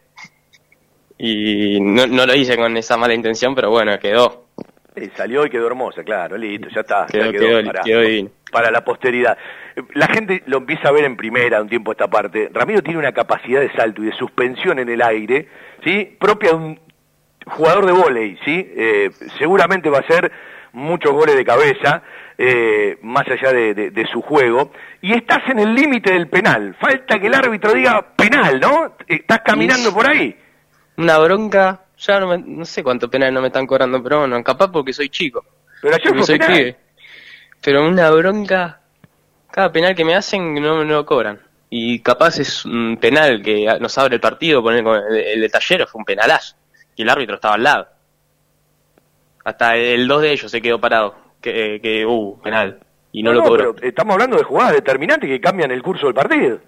Y 1.18 1.80
no, 1.80 2.06
no 2.06 2.26
lo 2.26 2.34
hice 2.34 2.56
con 2.56 2.76
esa 2.76 2.96
mala 2.96 3.14
intención, 3.14 3.54
pero 3.54 3.70
bueno, 3.70 3.98
quedó. 3.98 4.46
Y 4.96 5.08
salió 5.16 5.44
y 5.44 5.50
quedó 5.50 5.66
hermosa, 5.66 6.04
claro, 6.04 6.36
listo, 6.36 6.68
ya 6.68 6.80
está. 6.80 7.06
Quedó, 7.06 7.32
ya 7.32 7.38
quedó, 7.38 7.64
para, 7.64 7.82
quedó 7.82 8.00
divino. 8.00 8.30
para 8.52 8.70
la 8.70 8.84
posteridad. 8.84 9.36
La 9.94 10.06
gente 10.06 10.42
lo 10.46 10.58
empieza 10.58 10.88
a 10.88 10.92
ver 10.92 11.04
en 11.04 11.16
primera 11.16 11.60
un 11.60 11.68
tiempo 11.68 11.92
esta 11.92 12.08
parte. 12.08 12.48
Ramiro 12.52 12.82
tiene 12.82 12.98
una 12.98 13.12
capacidad 13.12 13.60
de 13.60 13.72
salto 13.72 14.02
y 14.02 14.06
de 14.06 14.12
suspensión 14.12 14.78
en 14.78 14.88
el 14.88 15.02
aire, 15.02 15.48
¿sí? 15.82 16.16
Propia 16.18 16.50
de 16.50 16.56
un 16.56 16.80
jugador 17.46 17.86
de 17.86 17.92
vóley, 17.92 18.38
¿sí? 18.44 18.72
Eh, 18.76 19.10
seguramente 19.38 19.90
va 19.90 19.98
a 19.98 20.06
ser 20.06 20.30
muchos 20.72 21.12
goles 21.12 21.36
de 21.36 21.44
cabeza, 21.44 22.02
eh, 22.36 22.98
más 23.02 23.26
allá 23.28 23.52
de, 23.52 23.74
de- 23.74 23.90
de 23.90 24.06
su 24.06 24.20
juego, 24.22 24.72
y 25.00 25.12
estás 25.14 25.48
en 25.48 25.60
el 25.60 25.74
límite 25.74 26.12
del 26.12 26.28
penal. 26.28 26.74
Falta 26.80 27.18
que 27.20 27.26
el 27.28 27.34
árbitro 27.34 27.72
diga 27.72 28.14
penal, 28.16 28.58
¿no? 28.60 28.96
Estás 29.06 29.40
caminando 29.44 29.92
por 29.94 30.06
ahí. 30.08 30.36
Una 30.96 31.18
bronca, 31.18 31.82
ya 31.98 32.18
no, 32.20 32.28
me- 32.28 32.38
no 32.44 32.64
sé 32.64 32.82
cuánto 32.82 33.08
penal 33.10 33.32
no 33.32 33.40
me 33.40 33.48
están 33.48 33.66
cobrando, 33.66 34.02
pero 34.02 34.20
bueno, 34.20 34.42
capaz 34.42 34.70
porque 34.72 34.92
soy 34.92 35.08
chico. 35.10 35.44
Pero 35.80 35.94
ayer 35.96 36.14
fue 36.14 36.22
soy 36.24 36.38
penal. 36.38 36.56
pibe. 36.56 36.76
Pero 37.62 37.86
una 37.86 38.10
bronca, 38.10 38.80
cada 39.50 39.70
penal 39.70 39.94
que 39.94 40.04
me 40.04 40.14
hacen 40.16 40.54
no 40.54 40.76
me 40.76 40.84
lo 40.84 41.06
cobran. 41.06 41.40
Y 41.70 42.00
capaz 42.00 42.38
es 42.38 42.64
un 42.64 42.96
penal 43.00 43.42
que 43.42 43.66
nos 43.80 43.96
abre 43.98 44.16
el 44.16 44.20
partido, 44.20 44.62
poner 44.62 44.82
con 44.84 44.96
el, 44.96 45.16
el 45.16 45.40
de 45.40 45.48
Talleres 45.48 45.88
fue 45.90 46.00
un 46.00 46.04
penalazo. 46.04 46.56
Y 46.96 47.02
el 47.02 47.08
árbitro 47.08 47.36
estaba 47.36 47.54
al 47.54 47.62
lado. 47.62 47.88
Hasta 49.44 49.76
el 49.76 50.08
dos 50.08 50.22
de 50.22 50.32
ellos 50.32 50.50
se 50.50 50.62
quedó 50.62 50.80
parado. 50.80 51.16
Que, 51.40 51.80
que 51.82 52.06
uh, 52.06 52.40
penal. 52.42 52.80
Y 53.12 53.22
no, 53.22 53.32
lo 53.32 53.42
cobró. 53.42 53.74
pero 53.74 53.88
estamos 53.88 54.14
hablando 54.14 54.36
de 54.36 54.42
jugadas 54.42 54.72
determinantes 54.72 55.28
que 55.28 55.40
cambian 55.40 55.70
el 55.70 55.82
curso 55.82 56.06
del 56.06 56.14
partido. 56.14 56.58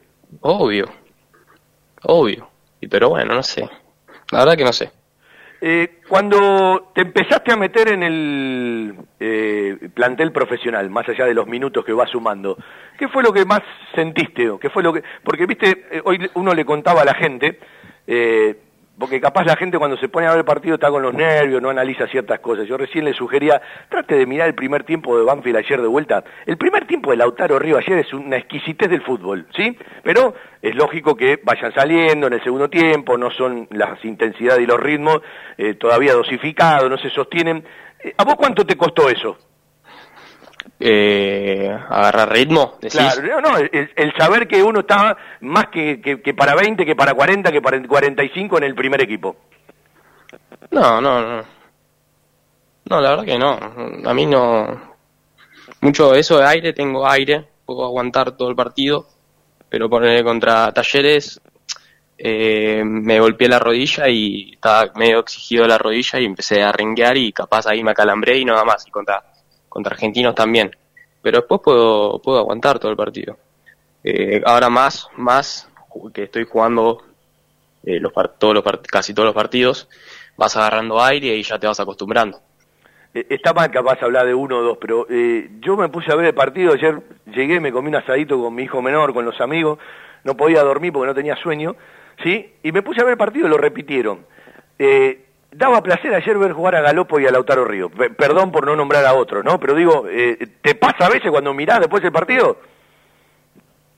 Obvio. 0.40 0.86
Obvio. 2.02 2.48
Y 2.80 2.88
pero 2.88 3.08
bueno, 3.08 3.34
no 3.34 3.42
sé. 3.42 3.68
La 4.30 4.40
verdad 4.40 4.56
que 4.56 4.64
no 4.64 4.72
sé. 4.72 4.90
Eh, 5.60 6.00
cuando 6.08 6.92
te 6.94 7.00
empezaste 7.00 7.50
a 7.52 7.56
meter 7.56 7.88
en 7.88 8.02
el 8.02 8.94
eh, 9.18 9.88
plantel 9.94 10.30
profesional, 10.30 10.90
más 10.90 11.08
allá 11.08 11.24
de 11.24 11.34
los 11.34 11.46
minutos 11.46 11.84
que 11.84 11.92
vas 11.92 12.10
sumando, 12.10 12.58
¿qué 12.98 13.08
fue 13.08 13.22
lo 13.22 13.32
que 13.32 13.44
más 13.44 13.62
sentiste? 13.94 14.50
o 14.50 14.58
¿Qué 14.58 14.68
fue 14.68 14.82
lo 14.82 14.92
que, 14.92 15.02
porque 15.24 15.46
viste, 15.46 15.86
eh, 15.90 16.02
hoy 16.04 16.30
uno 16.34 16.54
le 16.54 16.64
contaba 16.64 17.02
a 17.02 17.06
la 17.06 17.14
gente, 17.14 17.58
eh, 18.06 18.56
porque 18.98 19.20
capaz 19.20 19.44
la 19.44 19.56
gente 19.56 19.78
cuando 19.78 19.96
se 19.96 20.08
pone 20.08 20.26
a 20.26 20.30
ver 20.30 20.38
el 20.38 20.44
partido 20.44 20.76
está 20.76 20.90
con 20.90 21.02
los 21.02 21.12
nervios, 21.12 21.60
no 21.60 21.68
analiza 21.68 22.06
ciertas 22.06 22.40
cosas. 22.40 22.66
Yo 22.66 22.76
recién 22.76 23.04
le 23.04 23.12
sugería, 23.12 23.60
trate 23.88 24.14
de 24.14 24.26
mirar 24.26 24.48
el 24.48 24.54
primer 24.54 24.84
tiempo 24.84 25.18
de 25.18 25.24
Banfield 25.24 25.58
ayer 25.58 25.82
de 25.82 25.88
vuelta. 25.88 26.24
El 26.46 26.56
primer 26.56 26.86
tiempo 26.86 27.10
de 27.10 27.18
Lautaro 27.18 27.58
Río 27.58 27.76
ayer 27.76 27.98
es 27.98 28.12
una 28.12 28.36
exquisitez 28.36 28.88
del 28.88 29.02
fútbol, 29.02 29.46
¿sí? 29.54 29.76
Pero 30.02 30.34
es 30.62 30.74
lógico 30.74 31.14
que 31.14 31.40
vayan 31.42 31.72
saliendo 31.74 32.26
en 32.26 32.32
el 32.34 32.42
segundo 32.42 32.70
tiempo, 32.70 33.18
no 33.18 33.30
son 33.30 33.68
las 33.70 34.02
intensidades 34.04 34.62
y 34.62 34.66
los 34.66 34.80
ritmos 34.80 35.20
eh, 35.58 35.74
todavía 35.74 36.14
dosificados, 36.14 36.88
no 36.88 36.96
se 36.96 37.10
sostienen. 37.10 37.64
Eh, 38.02 38.14
¿A 38.16 38.24
vos 38.24 38.36
cuánto 38.36 38.64
te 38.64 38.76
costó 38.76 39.10
eso? 39.10 39.36
Eh, 40.78 41.70
agarrar 41.88 42.30
ritmo, 42.30 42.74
decís. 42.80 43.00
Claro, 43.00 43.40
no, 43.40 43.50
no, 43.50 43.56
el, 43.56 43.90
el 43.96 44.12
saber 44.16 44.46
que 44.46 44.62
uno 44.62 44.80
estaba 44.80 45.16
más 45.40 45.68
que, 45.68 46.02
que, 46.02 46.20
que 46.20 46.34
para 46.34 46.54
20, 46.54 46.84
que 46.84 46.94
para 46.94 47.14
40, 47.14 47.50
que 47.50 47.62
para 47.62 47.82
45 47.82 48.58
en 48.58 48.64
el 48.64 48.74
primer 48.74 49.00
equipo. 49.00 49.36
No, 50.70 51.00
no, 51.00 51.22
no. 51.22 51.44
No, 52.88 53.00
la 53.00 53.10
verdad 53.10 53.24
que 53.24 53.38
no. 53.38 53.58
A 54.04 54.14
mí 54.14 54.26
no. 54.26 54.96
Mucho 55.80 56.12
de 56.12 56.20
eso 56.20 56.38
de 56.38 56.46
aire, 56.46 56.72
tengo 56.72 57.08
aire, 57.08 57.48
puedo 57.64 57.84
aguantar 57.84 58.36
todo 58.36 58.48
el 58.48 58.56
partido, 58.56 59.06
pero 59.68 59.88
poner 59.90 60.22
contra 60.24 60.72
Talleres 60.72 61.40
eh, 62.18 62.82
me 62.84 63.20
golpeé 63.20 63.48
la 63.48 63.58
rodilla 63.58 64.08
y 64.08 64.54
estaba 64.54 64.90
medio 64.94 65.20
exigido 65.20 65.66
la 65.66 65.78
rodilla 65.78 66.18
y 66.18 66.24
empecé 66.24 66.62
a 66.62 66.72
renguear 66.72 67.16
y 67.16 67.32
capaz 67.32 67.66
ahí 67.66 67.82
me 67.82 67.90
acalambré 67.90 68.38
y 68.38 68.44
nada 68.44 68.64
más. 68.64 68.86
Y 68.86 68.90
contra, 68.90 69.22
contra 69.76 69.92
argentinos 69.92 70.34
también. 70.34 70.74
Pero 71.20 71.38
después 71.38 71.60
puedo, 71.62 72.18
puedo 72.22 72.38
aguantar 72.38 72.78
todo 72.78 72.90
el 72.90 72.96
partido. 72.96 73.36
Eh, 74.02 74.40
ahora 74.46 74.70
más, 74.70 75.08
más 75.16 75.68
que 76.14 76.24
estoy 76.24 76.44
jugando 76.44 77.02
eh, 77.84 78.00
los 78.00 78.12
todos 78.38 78.54
los 78.54 78.64
casi 78.90 79.12
todos 79.12 79.26
los 79.26 79.34
partidos, 79.34 79.88
vas 80.36 80.56
agarrando 80.56 81.02
aire 81.02 81.36
y 81.36 81.42
ya 81.42 81.58
te 81.58 81.66
vas 81.66 81.78
acostumbrando. 81.78 82.40
Eh, 83.12 83.26
Está 83.28 83.52
mal 83.52 83.70
capaz 83.70 84.02
hablar 84.02 84.26
de 84.26 84.32
uno 84.34 84.58
o 84.58 84.62
dos, 84.62 84.78
pero 84.80 85.06
eh, 85.10 85.50
yo 85.60 85.76
me 85.76 85.90
puse 85.90 86.10
a 86.10 86.16
ver 86.16 86.26
el 86.26 86.34
partido, 86.34 86.72
ayer 86.72 87.02
llegué, 87.26 87.60
me 87.60 87.72
comí 87.72 87.88
un 87.88 87.96
asadito 87.96 88.40
con 88.40 88.54
mi 88.54 88.62
hijo 88.62 88.80
menor, 88.80 89.12
con 89.12 89.26
los 89.26 89.38
amigos, 89.42 89.78
no 90.24 90.36
podía 90.36 90.62
dormir 90.62 90.92
porque 90.92 91.08
no 91.08 91.14
tenía 91.14 91.36
sueño, 91.36 91.76
¿sí? 92.24 92.54
Y 92.62 92.72
me 92.72 92.82
puse 92.82 93.02
a 93.02 93.04
ver 93.04 93.12
el 93.12 93.18
partido 93.18 93.46
y 93.46 93.50
lo 93.50 93.58
repitieron. 93.58 94.24
Daba 95.56 95.82
placer 95.82 96.14
ayer 96.14 96.36
ver 96.38 96.52
jugar 96.52 96.76
a 96.76 96.80
Galopo 96.80 97.18
y 97.20 97.26
a 97.26 97.30
Lautaro 97.30 97.64
Río. 97.64 97.88
Pe- 97.90 98.10
Perdón 98.10 98.52
por 98.52 98.66
no 98.66 98.76
nombrar 98.76 99.04
a 99.04 99.14
otro, 99.14 99.42
¿no? 99.42 99.58
Pero 99.58 99.74
digo, 99.74 100.06
eh, 100.08 100.36
¿te 100.62 100.74
pasa 100.74 101.06
a 101.06 101.10
veces 101.10 101.30
cuando 101.30 101.52
mirás 101.54 101.80
después 101.80 102.02
el 102.04 102.12
partido? 102.12 102.58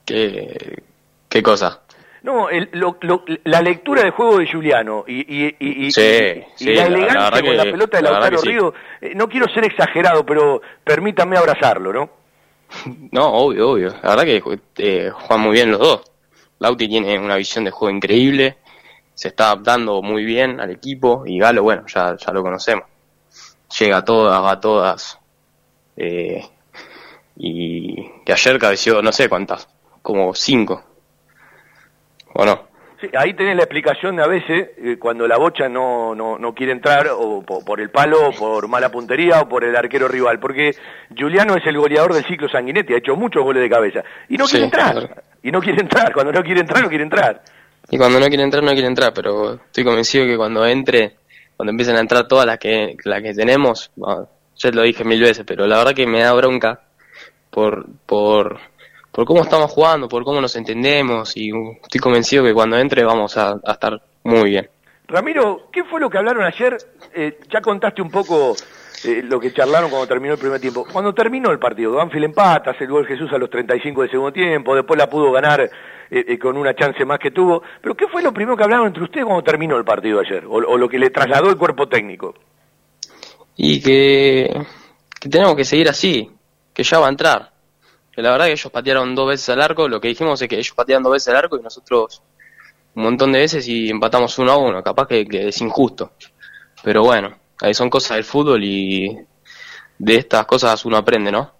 ¿Qué, 0.05 0.81
qué 1.27 1.43
cosa? 1.43 1.81
No, 2.23 2.49
el- 2.49 2.69
lo- 2.73 2.97
lo- 3.01 3.23
la 3.45 3.61
lectura 3.61 4.03
de 4.03 4.11
juego 4.11 4.39
de 4.39 4.51
Juliano 4.51 5.05
y, 5.07 5.19
y- 5.21 5.55
y- 5.59 5.85
y- 5.87 5.91
Sí, 5.91 6.01
y- 6.01 6.39
y 6.39 6.43
sí, 6.55 6.73
la 6.73 6.83
la- 6.83 6.89
la 6.89 6.97
elegancia 6.97 7.19
verdad 7.29 7.41
con 7.45 7.57
la 7.57 7.63
pelota 7.63 7.97
de 7.97 8.03
la 8.03 8.11
Lautaro 8.11 8.37
sí. 8.39 8.49
Río, 8.49 8.73
eh, 9.01 9.13
no 9.15 9.29
quiero 9.29 9.47
ser 9.53 9.63
exagerado, 9.65 10.25
pero 10.25 10.61
permítanme 10.83 11.37
abrazarlo, 11.37 11.93
¿no? 11.93 12.09
No, 13.11 13.25
obvio, 13.33 13.71
obvio. 13.71 13.89
La 14.03 14.15
verdad 14.15 14.23
que 14.25 14.43
eh, 14.77 15.09
juegan 15.11 15.39
muy 15.45 15.53
bien 15.53 15.71
los 15.71 15.79
dos. 15.79 16.01
Lauti 16.59 16.89
tiene 16.89 17.17
una 17.17 17.37
visión 17.37 17.63
de 17.63 17.71
juego 17.71 17.95
increíble, 17.95 18.57
se 19.19 19.27
está 19.27 19.47
adaptando 19.47 20.01
muy 20.01 20.23
bien 20.23 20.61
al 20.61 20.69
equipo 20.71 21.23
y 21.25 21.39
Galo, 21.39 21.61
bueno, 21.61 21.83
ya, 21.87 22.15
ya 22.15 22.31
lo 22.31 22.41
conocemos. 22.41 22.85
Llega 23.77 23.97
a 23.97 24.05
todas, 24.05 24.41
va 24.41 24.51
a 24.51 24.59
todas. 24.61 25.19
Eh, 25.97 26.41
y 27.35 28.09
que 28.25 28.31
ayer 28.31 28.57
cabeció, 28.57 29.01
no 29.01 29.11
sé 29.11 29.27
cuántas, 29.27 29.67
como 30.01 30.33
cinco. 30.33 30.85
¿O 32.33 32.45
no? 32.45 32.69
Sí, 33.01 33.09
ahí 33.17 33.33
tenés 33.33 33.57
la 33.57 33.63
explicación 33.63 34.15
de 34.15 34.23
a 34.23 34.27
veces 34.27 34.69
eh, 34.77 34.95
cuando 34.97 35.27
la 35.27 35.37
bocha 35.37 35.67
no, 35.67 36.15
no, 36.15 36.37
no 36.39 36.53
quiere 36.55 36.71
entrar 36.71 37.07
o 37.13 37.41
po- 37.41 37.63
por, 37.65 37.81
el 37.81 37.89
palo, 37.89 38.29
o 38.29 38.31
por 38.31 38.69
mala 38.69 38.89
puntería 38.89 39.41
o 39.41 39.49
por 39.49 39.65
el 39.65 39.75
arquero 39.75 40.07
rival, 40.07 40.39
porque 40.39 40.71
Juliano 41.17 41.55
es 41.57 41.65
el 41.67 41.77
goleador 41.77 42.13
del 42.13 42.23
ciclo 42.25 42.47
Sanguinetti, 42.47 42.93
ha 42.93 42.97
hecho 42.97 43.17
muchos 43.17 43.43
goles 43.43 43.61
de 43.63 43.69
cabeza 43.69 44.01
y 44.29 44.37
no 44.37 44.45
Sí, 44.47 44.51
quiere 44.51 44.65
entrar, 44.65 44.91
claro. 44.93 45.21
y 45.43 45.51
no 45.51 45.59
quiere 45.61 45.81
entrar, 45.81 46.13
cuando 46.13 46.31
no 46.31 46.41
quiere 46.41 46.61
entrar 46.61 46.81
no 46.83 46.87
quiere 46.89 47.03
entrar. 47.03 47.41
Y 47.91 47.97
cuando 47.97 48.19
no 48.19 48.27
quiere 48.27 48.43
entrar, 48.43 48.63
no 48.63 48.71
quiere 48.71 48.87
entrar, 48.87 49.13
pero 49.13 49.55
estoy 49.55 49.83
convencido 49.83 50.25
que 50.25 50.37
cuando 50.37 50.65
entre, 50.65 51.15
cuando 51.57 51.71
empiecen 51.71 51.95
a 51.95 51.99
entrar 51.99 52.27
todas 52.27 52.45
las 52.45 52.59
que, 52.59 52.95
las 53.03 53.21
que 53.21 53.33
tenemos, 53.33 53.91
ya 54.55 54.71
lo 54.71 54.83
dije 54.83 55.03
mil 55.03 55.21
veces, 55.21 55.43
pero 55.45 55.65
la 55.65 55.77
verdad 55.77 55.93
que 55.93 56.05
me 56.05 56.21
da 56.21 56.33
bronca 56.33 56.81
por, 57.49 57.87
por, 58.05 58.59
por 59.11 59.25
cómo 59.25 59.41
estamos 59.41 59.71
jugando, 59.71 60.07
por 60.07 60.23
cómo 60.23 60.39
nos 60.39 60.55
entendemos, 60.55 61.35
y 61.35 61.51
estoy 61.81 61.99
convencido 61.99 62.43
que 62.43 62.53
cuando 62.53 62.77
entre 62.77 63.03
vamos 63.03 63.37
a, 63.37 63.59
a 63.65 63.71
estar 63.71 64.01
muy 64.23 64.49
bien. 64.51 64.69
Ramiro, 65.07 65.69
¿qué 65.71 65.83
fue 65.85 65.99
lo 65.99 66.07
que 66.07 66.19
hablaron 66.19 66.43
ayer? 66.43 66.77
Eh, 67.15 67.39
ya 67.49 67.61
contaste 67.61 67.99
un 67.99 68.11
poco 68.11 68.55
eh, 69.05 69.23
lo 69.23 69.39
que 69.39 69.51
charlaron 69.51 69.89
cuando 69.89 70.07
terminó 70.07 70.33
el 70.35 70.39
primer 70.39 70.59
tiempo. 70.59 70.85
Cuando 70.91 71.13
terminó 71.13 71.49
el 71.51 71.57
partido, 71.57 71.93
Banfield 71.93 72.25
empata, 72.25 72.71
hace 72.71 72.83
el 72.83 72.91
gol 72.91 73.07
Jesús 73.07 73.31
a 73.33 73.39
los 73.39 73.49
35 73.49 74.01
del 74.01 74.11
segundo 74.11 74.31
tiempo, 74.31 74.75
después 74.75 74.99
la 74.99 75.09
pudo 75.09 75.31
ganar 75.31 75.67
eh, 76.11 76.25
eh, 76.27 76.39
con 76.39 76.57
una 76.57 76.75
chance 76.75 77.03
más 77.05 77.19
que 77.19 77.31
tuvo. 77.31 77.61
Pero 77.81 77.95
¿qué 77.95 78.07
fue 78.07 78.21
lo 78.21 78.33
primero 78.33 78.57
que 78.57 78.63
hablaron 78.63 78.87
entre 78.87 79.03
ustedes 79.03 79.25
cuando 79.25 79.43
terminó 79.43 79.77
el 79.77 79.85
partido 79.85 80.19
ayer? 80.19 80.45
O, 80.45 80.55
o 80.55 80.77
lo 80.77 80.89
que 80.89 80.99
le 80.99 81.09
trasladó 81.09 81.49
el 81.49 81.57
cuerpo 81.57 81.87
técnico. 81.87 82.35
Y 83.55 83.81
que, 83.81 84.65
que 85.19 85.29
tenemos 85.29 85.55
que 85.55 85.65
seguir 85.65 85.89
así, 85.89 86.31
que 86.73 86.83
ya 86.83 86.99
va 86.99 87.07
a 87.07 87.09
entrar. 87.09 87.51
Que 88.11 88.21
la 88.21 88.31
verdad 88.31 88.45
que 88.45 88.53
ellos 88.53 88.71
patearon 88.71 89.13
dos 89.15 89.27
veces 89.27 89.49
al 89.49 89.61
arco, 89.61 89.87
lo 89.87 89.99
que 89.99 90.07
dijimos 90.07 90.41
es 90.41 90.47
que 90.47 90.55
ellos 90.55 90.73
patearon 90.73 91.03
dos 91.03 91.13
veces 91.13 91.27
al 91.29 91.37
arco 91.37 91.57
y 91.57 91.61
nosotros 91.61 92.21
un 92.95 93.03
montón 93.03 93.31
de 93.31 93.39
veces 93.39 93.67
y 93.67 93.89
empatamos 93.89 94.37
uno 94.39 94.51
a 94.51 94.57
uno, 94.57 94.83
capaz 94.83 95.07
que, 95.07 95.25
que 95.25 95.49
es 95.49 95.61
injusto. 95.61 96.13
Pero 96.83 97.03
bueno, 97.03 97.37
ahí 97.61 97.73
son 97.73 97.89
cosas 97.89 98.17
del 98.17 98.23
fútbol 98.23 98.63
y 98.63 99.17
de 99.97 100.15
estas 100.15 100.45
cosas 100.45 100.83
uno 100.85 100.97
aprende, 100.97 101.31
¿no? 101.31 101.58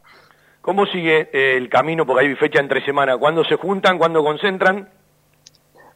¿Cómo 0.62 0.86
sigue 0.88 1.30
eh, 1.34 1.56
el 1.58 1.70
camino? 1.70 2.06
Porque 2.06 2.26
hay 2.28 2.36
fecha 2.36 2.60
entre 2.60 2.84
semana. 2.86 3.18
¿Cuándo 3.18 3.44
se 3.44 3.56
juntan? 3.56 3.98
¿Cuándo 3.98 4.24
concentran? 4.24 4.90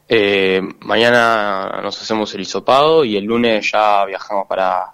Eh, 0.10 0.62
mañana 0.82 1.80
nos 1.82 2.02
hacemos 2.02 2.34
el 2.36 2.42
hisopado 2.42 3.04
y 3.06 3.18
el 3.18 3.26
lunes 3.26 3.72
ya 3.72 4.06
viajamos 4.06 4.48
para 4.48 4.86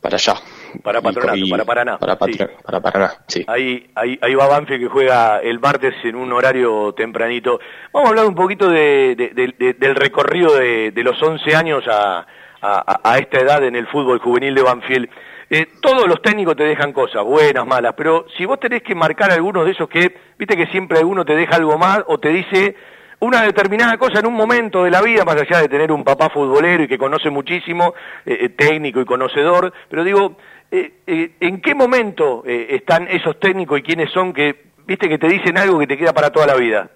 para 0.00 0.16
allá. 0.16 0.34
Para 0.82 1.00
Patronato, 1.00 1.36
y- 1.38 1.50
para 1.50 1.64
Paraná, 1.64 1.98
Para, 1.98 2.16
sí. 2.26 2.38
Para 2.64 2.80
Paraná, 2.80 3.14
sí. 3.28 3.44
Ahí, 3.46 3.88
ahí, 3.94 4.18
ahí 4.20 4.34
va 4.34 4.48
Banfield 4.48 4.80
que 4.82 4.88
juega 4.88 5.38
el 5.40 5.60
martes 5.60 5.94
en 6.02 6.16
un 6.16 6.32
horario 6.32 6.92
tempranito. 6.94 7.60
Vamos 7.92 8.08
a 8.08 8.10
hablar 8.10 8.26
un 8.26 8.34
poquito 8.34 8.68
de, 8.68 9.14
de- 9.16 9.28
de- 9.28 9.54
de- 9.58 9.74
del 9.74 9.94
recorrido 9.94 10.54
de, 10.54 10.90
de 10.90 11.02
los 11.04 11.22
11 11.22 11.54
años 11.54 11.84
a, 11.86 12.26
a- 12.62 13.00
a 13.04 13.18
esta 13.18 13.38
edad 13.38 13.62
en 13.64 13.76
el 13.76 13.86
fútbol 13.86 14.18
juvenil 14.18 14.54
de 14.54 14.62
Banfield. 14.62 15.08
Eh, 15.54 15.68
todos 15.82 16.08
los 16.08 16.22
técnicos 16.22 16.56
te 16.56 16.64
dejan 16.64 16.94
cosas, 16.94 17.22
buenas, 17.24 17.66
malas, 17.66 17.92
pero 17.94 18.24
si 18.38 18.46
vos 18.46 18.58
tenés 18.58 18.82
que 18.82 18.94
marcar 18.94 19.30
algunos 19.30 19.66
de 19.66 19.72
esos 19.72 19.86
que, 19.86 20.16
viste 20.38 20.56
que 20.56 20.66
siempre 20.68 20.98
alguno 20.98 21.26
te 21.26 21.34
deja 21.34 21.56
algo 21.56 21.76
más 21.76 22.02
o 22.06 22.16
te 22.16 22.30
dice 22.30 22.74
una 23.20 23.42
determinada 23.42 23.98
cosa 23.98 24.20
en 24.20 24.26
un 24.28 24.32
momento 24.32 24.82
de 24.82 24.90
la 24.90 25.02
vida, 25.02 25.26
más 25.26 25.36
allá 25.36 25.60
de 25.60 25.68
tener 25.68 25.92
un 25.92 26.04
papá 26.04 26.30
futbolero 26.30 26.84
y 26.84 26.88
que 26.88 26.96
conoce 26.96 27.28
muchísimo, 27.28 27.92
eh, 28.24 28.38
eh, 28.40 28.48
técnico 28.48 29.02
y 29.02 29.04
conocedor, 29.04 29.74
pero 29.90 30.04
digo, 30.04 30.38
eh, 30.70 31.34
¿en 31.38 31.60
qué 31.60 31.74
momento 31.74 32.44
están 32.46 33.06
esos 33.08 33.38
técnicos 33.38 33.78
y 33.78 33.82
quiénes 33.82 34.10
son 34.10 34.32
que, 34.32 34.68
viste, 34.86 35.06
que 35.06 35.18
te 35.18 35.28
dicen 35.28 35.58
algo 35.58 35.78
que 35.78 35.86
te 35.86 35.98
queda 35.98 36.14
para 36.14 36.30
toda 36.30 36.46
la 36.46 36.54
vida? 36.54 36.88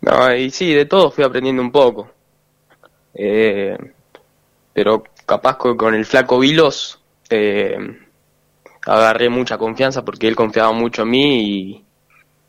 No, 0.00 0.34
y 0.34 0.48
sí, 0.48 0.72
de 0.72 0.86
todo 0.86 1.10
fui 1.10 1.22
aprendiendo 1.22 1.60
un 1.60 1.70
poco. 1.70 2.10
pero 4.72 5.04
capaz 5.26 5.58
con 5.58 5.94
el 5.94 6.06
flaco 6.06 6.38
Vilos 6.38 7.01
agarré 8.86 9.28
mucha 9.28 9.58
confianza 9.58 10.04
porque 10.04 10.28
él 10.28 10.36
confiaba 10.36 10.72
mucho 10.72 11.02
en 11.02 11.10
mí 11.10 11.84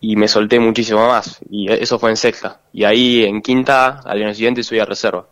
y 0.05 0.15
me 0.17 0.27
solté 0.27 0.59
muchísimo 0.59 1.07
más. 1.07 1.39
Y 1.49 1.71
eso 1.71 1.97
fue 1.97 2.09
en 2.09 2.17
sexta. 2.17 2.59
Y 2.73 2.83
ahí 2.83 3.23
en 3.23 3.41
quinta, 3.41 4.01
al 4.03 4.21
año 4.21 4.33
siguiente, 4.33 4.61
subí 4.61 4.79
a 4.79 4.85
reserva. 4.85 5.25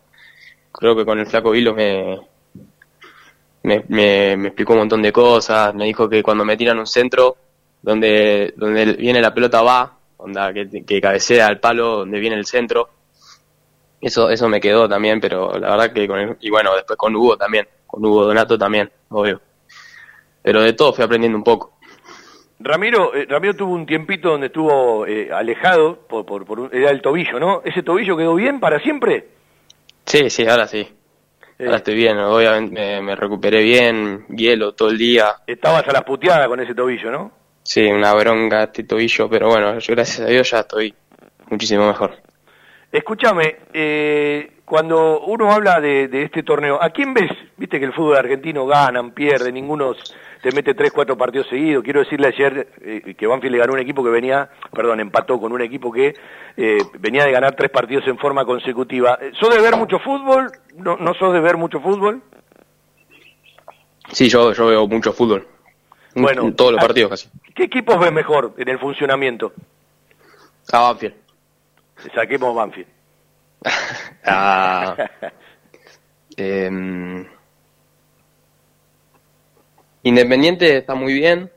Creo 0.72 0.96
que 0.96 1.04
con 1.04 1.20
el 1.20 1.28
flaco 1.28 1.52
Vilos 1.52 1.76
me, 1.76 2.22
me, 3.64 3.84
me, 3.90 4.48
explicó 4.48 4.72
un 4.72 4.80
montón 4.80 5.02
de 5.02 5.12
cosas. 5.12 5.76
Me 5.76 5.84
dijo 5.84 6.08
que 6.08 6.24
cuando 6.24 6.46
me 6.46 6.56
tiran 6.56 6.80
un 6.80 6.88
centro, 6.88 7.36
donde, 7.82 8.54
donde 8.56 8.94
viene 8.94 9.22
la 9.22 9.34
pelota 9.34 9.62
va, 9.62 9.98
onda, 10.16 10.54
que, 10.54 10.86
que 10.86 11.02
cabecea 11.02 11.48
al 11.48 11.60
palo 11.60 11.98
donde 11.98 12.20
viene 12.20 12.38
el 12.38 12.46
centro. 12.46 12.90
Eso, 14.00 14.30
eso 14.30 14.48
me 14.48 14.62
quedó 14.62 14.88
también, 14.88 15.20
pero 15.20 15.52
la 15.60 15.72
verdad 15.72 15.94
que 15.94 16.08
con 16.08 16.38
y 16.40 16.50
bueno, 16.50 16.74
después 16.76 16.98
con 16.98 17.14
Hugo 17.14 17.36
también, 17.36 17.68
con 17.92 18.06
Hugo 18.06 18.26
Donato 18.26 18.58
también, 18.58 18.90
obvio. 19.10 19.42
Pero 20.42 20.62
de 20.62 20.74
todo 20.74 20.94
fui 20.94 21.04
aprendiendo 21.04 21.38
un 21.38 21.44
poco. 21.44 21.74
Ramiro, 22.64 23.14
eh, 23.16 23.26
Ramiro 23.28 23.56
tuvo 23.56 23.74
un 23.74 23.86
tiempito 23.86 24.30
donde 24.30 24.48
estuvo 24.48 25.06
eh, 25.06 25.30
alejado, 25.32 26.00
por, 26.08 26.26
por, 26.26 26.74
era 26.74 26.92
el 26.92 27.02
tobillo, 27.02 27.40
¿no? 27.40 27.62
¿Ese 27.66 27.84
tobillo 27.84 28.16
quedó 28.16 28.36
bien 28.36 28.60
para 28.60 28.80
siempre? 28.80 29.28
Sí, 30.06 30.30
sí, 30.30 30.48
ahora 30.48 30.68
sí. 30.68 30.80
Eh. 30.80 31.66
Ahora 31.66 31.78
estoy 31.78 31.96
bien, 31.96 32.18
obviamente 32.18 33.02
me, 33.02 33.16
recuperé 33.16 33.62
bien, 33.62 34.26
hielo 34.30 34.74
todo 34.74 34.90
el 34.90 34.98
día. 34.98 35.36
Estabas 35.46 35.88
a 35.88 35.92
las 35.92 36.04
puteadas 36.04 36.48
con 36.48 36.60
ese 36.60 36.76
tobillo, 36.76 37.12
¿no? 37.12 37.32
Sí, 37.64 37.86
una 37.86 38.14
bronca 38.14 38.64
este 38.64 38.84
tobillo, 38.84 39.30
pero 39.30 39.50
bueno, 39.50 39.78
yo 39.78 39.94
gracias 39.94 40.22
a 40.22 40.26
Dios 40.28 40.50
ya 40.50 40.60
estoy 40.60 40.94
muchísimo 41.50 41.88
mejor. 41.88 42.18
Escúchame, 42.92 43.58
cuando 44.72 45.20
uno 45.20 45.52
habla 45.52 45.82
de, 45.82 46.08
de, 46.08 46.24
este 46.24 46.44
torneo, 46.44 46.82
¿a 46.82 46.92
quién 46.92 47.14
ves? 47.14 47.30
Viste 47.58 47.78
que 47.78 47.84
el 47.84 47.92
fútbol 47.92 48.16
argentino 48.16 48.66
ganan, 48.66 49.12
pierden, 49.12 49.56
ninguno 49.56 49.94
te 50.42 50.50
mete 50.54 50.74
tres, 50.74 50.94
cuatro 50.94 51.18
partidos 51.18 51.50
seguidos. 51.50 51.84
Quiero 51.84 52.00
decirle 52.00 52.30
ayer 52.30 52.70
eh, 52.80 53.14
que 53.18 53.28
Banfield 53.28 53.52
le 53.52 53.58
ganó 53.58 53.74
un 53.74 53.80
equipo 53.80 54.02
que 54.02 54.10
venía, 54.10 54.50
perdón, 54.72 55.02
empató 55.02 55.42
con 55.42 55.52
un 55.52 55.62
equipo 55.62 55.92
que 55.92 56.14
eh, 56.56 56.78
venía 57.00 57.26
de 57.26 57.34
ganar 57.34 57.54
tres 57.54 57.70
partidos 57.70 58.08
en 58.08 58.18
forma 58.18 58.46
consecutiva. 58.46 59.20
¿Sos 59.38 59.54
de 59.54 59.62
ver 59.62 59.76
mucho 59.76 60.00
fútbol? 60.00 60.50
¿No, 60.78 60.96
no 60.96 61.14
sos 61.16 61.34
de 61.34 61.42
ver 61.42 61.58
mucho 61.58 61.82
fútbol? 61.82 62.22
Sí, 64.14 64.30
yo, 64.30 64.54
yo 64.54 64.68
veo 64.68 64.88
mucho 64.88 65.12
fútbol. 65.12 65.46
Bueno, 66.16 66.50
todos 66.54 66.72
los 66.72 66.80
partidos 66.80 67.10
casi. 67.10 67.30
¿Qué 67.54 67.64
equipos 67.64 68.00
ves 68.00 68.14
mejor 68.14 68.54
en 68.58 68.70
el 68.70 68.80
funcionamiento? 68.80 69.52
A 70.72 70.80
Banfield. 70.80 71.16
Saquemos 72.16 72.56
Banfield. 72.56 72.88
ah, 74.26 74.96
eh, 76.38 77.26
Independiente 80.04 80.78
está 80.78 80.96
muy 80.96 81.14
bien. 81.14 81.52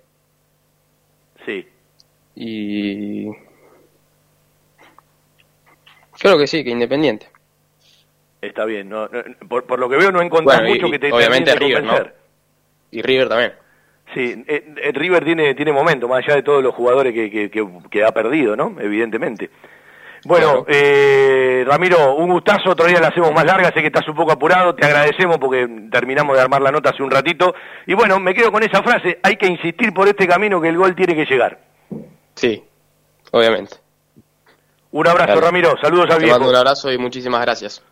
Sí. 1.46 1.66
Y. 2.34 3.30
Creo 6.18 6.38
que 6.38 6.46
sí, 6.46 6.62
que 6.62 6.70
Independiente. 6.70 7.28
Está 8.40 8.64
bien. 8.64 8.88
No, 8.88 9.08
por, 9.48 9.78
lo 9.78 9.88
que 9.88 9.96
veo, 9.96 10.12
no 10.12 10.20
encontrás 10.20 10.62
mucho 10.62 10.90
que 10.90 10.98
te 10.98 11.10
Obviamente 11.10 11.54
River, 11.54 12.14
Y 12.90 13.00
River 13.00 13.28
también. 13.28 13.52
Sí, 14.12 14.44
eh, 14.46 14.74
eh, 14.76 14.92
River 14.92 15.24
tiene, 15.24 15.54
tiene 15.54 15.72
momento, 15.72 16.06
más 16.06 16.22
allá 16.24 16.36
de 16.36 16.42
todos 16.42 16.62
los 16.62 16.74
jugadores 16.74 17.14
que, 17.14 17.30
que, 17.30 17.68
que 17.90 18.04
ha 18.04 18.12
perdido, 18.12 18.54
¿no? 18.54 18.76
Evidentemente. 18.78 19.48
Bueno, 20.24 20.64
eh, 20.66 21.64
Ramiro, 21.66 22.16
un 22.16 22.30
gustazo, 22.30 22.70
otro 22.70 22.86
día 22.86 22.98
la 22.98 23.08
hacemos 23.08 23.32
más 23.32 23.44
larga, 23.44 23.70
sé 23.74 23.80
que 23.80 23.88
estás 23.88 24.08
un 24.08 24.14
poco 24.14 24.32
apurado, 24.32 24.74
te 24.74 24.86
agradecemos 24.86 25.36
porque 25.38 25.68
terminamos 25.90 26.34
de 26.36 26.42
armar 26.42 26.62
la 26.62 26.70
nota 26.70 26.90
hace 26.90 27.02
un 27.02 27.10
ratito. 27.10 27.54
Y 27.86 27.94
bueno, 27.94 28.18
me 28.18 28.32
quedo 28.32 28.50
con 28.50 28.62
esa 28.62 28.82
frase, 28.82 29.18
hay 29.22 29.36
que 29.36 29.46
insistir 29.46 29.92
por 29.92 30.08
este 30.08 30.26
camino 30.26 30.60
que 30.60 30.68
el 30.68 30.78
gol 30.78 30.94
tiene 30.94 31.14
que 31.14 31.26
llegar. 31.26 31.58
Sí, 32.34 32.64
obviamente. 33.32 33.76
Un 34.92 35.08
abrazo, 35.08 35.40
Ramiro, 35.40 35.74
saludos 35.82 36.08
al 36.10 36.22
viejo. 36.22 36.48
un 36.48 36.54
abrazo 36.54 36.90
y 36.90 36.96
muchísimas 36.96 37.42
gracias. 37.42 37.82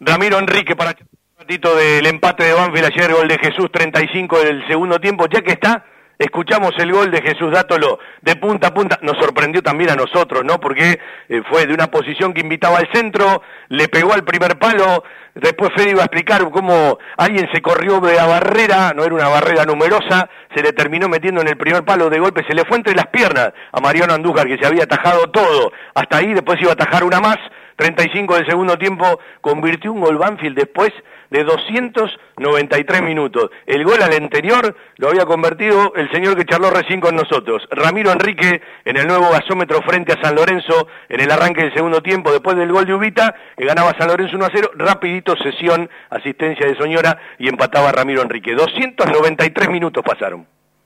Ramiro 0.00 0.38
Enrique 0.38 0.76
para 0.76 0.90
un 0.90 1.38
ratito 1.38 1.74
del 1.76 2.04
empate 2.06 2.44
de 2.44 2.52
Banfield 2.52 2.86
ayer, 2.86 3.12
gol 3.12 3.28
de 3.28 3.38
Jesús 3.38 3.70
35 3.72 4.40
del 4.40 4.66
segundo 4.66 4.98
tiempo, 4.98 5.26
ya 5.32 5.40
que 5.40 5.52
está 5.52 5.84
Escuchamos 6.20 6.72
el 6.76 6.92
gol 6.92 7.10
de 7.10 7.22
Jesús 7.22 7.50
Dátolo 7.50 7.98
de 8.20 8.36
punta 8.36 8.68
a 8.68 8.74
punta, 8.74 8.98
nos 9.00 9.16
sorprendió 9.16 9.62
también 9.62 9.88
a 9.88 9.96
nosotros, 9.96 10.44
¿no? 10.44 10.60
Porque 10.60 11.00
eh, 11.30 11.42
fue 11.48 11.66
de 11.66 11.72
una 11.72 11.86
posición 11.86 12.34
que 12.34 12.42
invitaba 12.42 12.76
al 12.76 12.92
centro, 12.92 13.40
le 13.70 13.88
pegó 13.88 14.12
al 14.12 14.22
primer 14.22 14.58
palo, 14.58 15.02
después 15.34 15.70
Fede 15.74 15.92
iba 15.92 16.02
a 16.02 16.04
explicar 16.04 16.42
cómo 16.50 16.98
alguien 17.16 17.48
se 17.54 17.62
corrió 17.62 18.00
de 18.00 18.16
la 18.16 18.26
barrera, 18.26 18.92
no 18.94 19.02
era 19.02 19.14
una 19.14 19.28
barrera 19.28 19.64
numerosa, 19.64 20.28
se 20.54 20.62
le 20.62 20.74
terminó 20.74 21.08
metiendo 21.08 21.40
en 21.40 21.48
el 21.48 21.56
primer 21.56 21.86
palo 21.86 22.10
de 22.10 22.18
golpe, 22.18 22.44
se 22.46 22.54
le 22.54 22.66
fue 22.66 22.76
entre 22.76 22.94
las 22.94 23.06
piernas 23.06 23.54
a 23.72 23.80
Mariano 23.80 24.12
Andújar 24.12 24.46
que 24.46 24.58
se 24.58 24.66
había 24.66 24.84
atajado 24.84 25.30
todo, 25.30 25.72
hasta 25.94 26.18
ahí 26.18 26.34
después 26.34 26.60
iba 26.60 26.72
a 26.72 26.74
atajar 26.74 27.02
una 27.02 27.20
más, 27.20 27.38
35 27.76 28.34
del 28.34 28.46
segundo 28.46 28.76
tiempo, 28.76 29.18
convirtió 29.40 29.90
un 29.90 30.02
gol 30.02 30.18
Banfield. 30.18 30.54
Después 30.54 30.92
de 31.30 31.44
293 31.44 33.02
minutos. 33.02 33.50
El 33.66 33.84
gol 33.84 34.02
al 34.02 34.12
anterior 34.12 34.76
lo 34.96 35.08
había 35.08 35.24
convertido 35.24 35.92
el 35.94 36.10
señor 36.10 36.36
que 36.36 36.44
charló 36.44 36.70
recién 36.70 37.00
con 37.00 37.16
nosotros, 37.16 37.66
Ramiro 37.70 38.12
Enrique, 38.12 38.60
en 38.84 38.96
el 38.96 39.06
nuevo 39.06 39.30
gasómetro 39.30 39.80
frente 39.82 40.12
a 40.12 40.22
San 40.22 40.34
Lorenzo, 40.34 40.88
en 41.08 41.20
el 41.20 41.30
arranque 41.30 41.62
del 41.62 41.74
segundo 41.74 42.02
tiempo, 42.02 42.32
después 42.32 42.56
del 42.56 42.72
gol 42.72 42.86
de 42.86 42.94
Ubita, 42.94 43.34
que 43.56 43.64
ganaba 43.64 43.96
San 43.98 44.08
Lorenzo 44.08 44.36
1 44.36 44.44
a 44.44 44.50
0, 44.52 44.70
rapidito 44.74 45.36
sesión, 45.36 45.88
asistencia 46.10 46.66
de 46.66 46.76
Soñora 46.76 47.18
y 47.38 47.48
empataba 47.48 47.92
Ramiro 47.92 48.22
Enrique. 48.22 48.54
293 48.54 49.70
minutos 49.70 50.02
pasaron. 50.04 50.46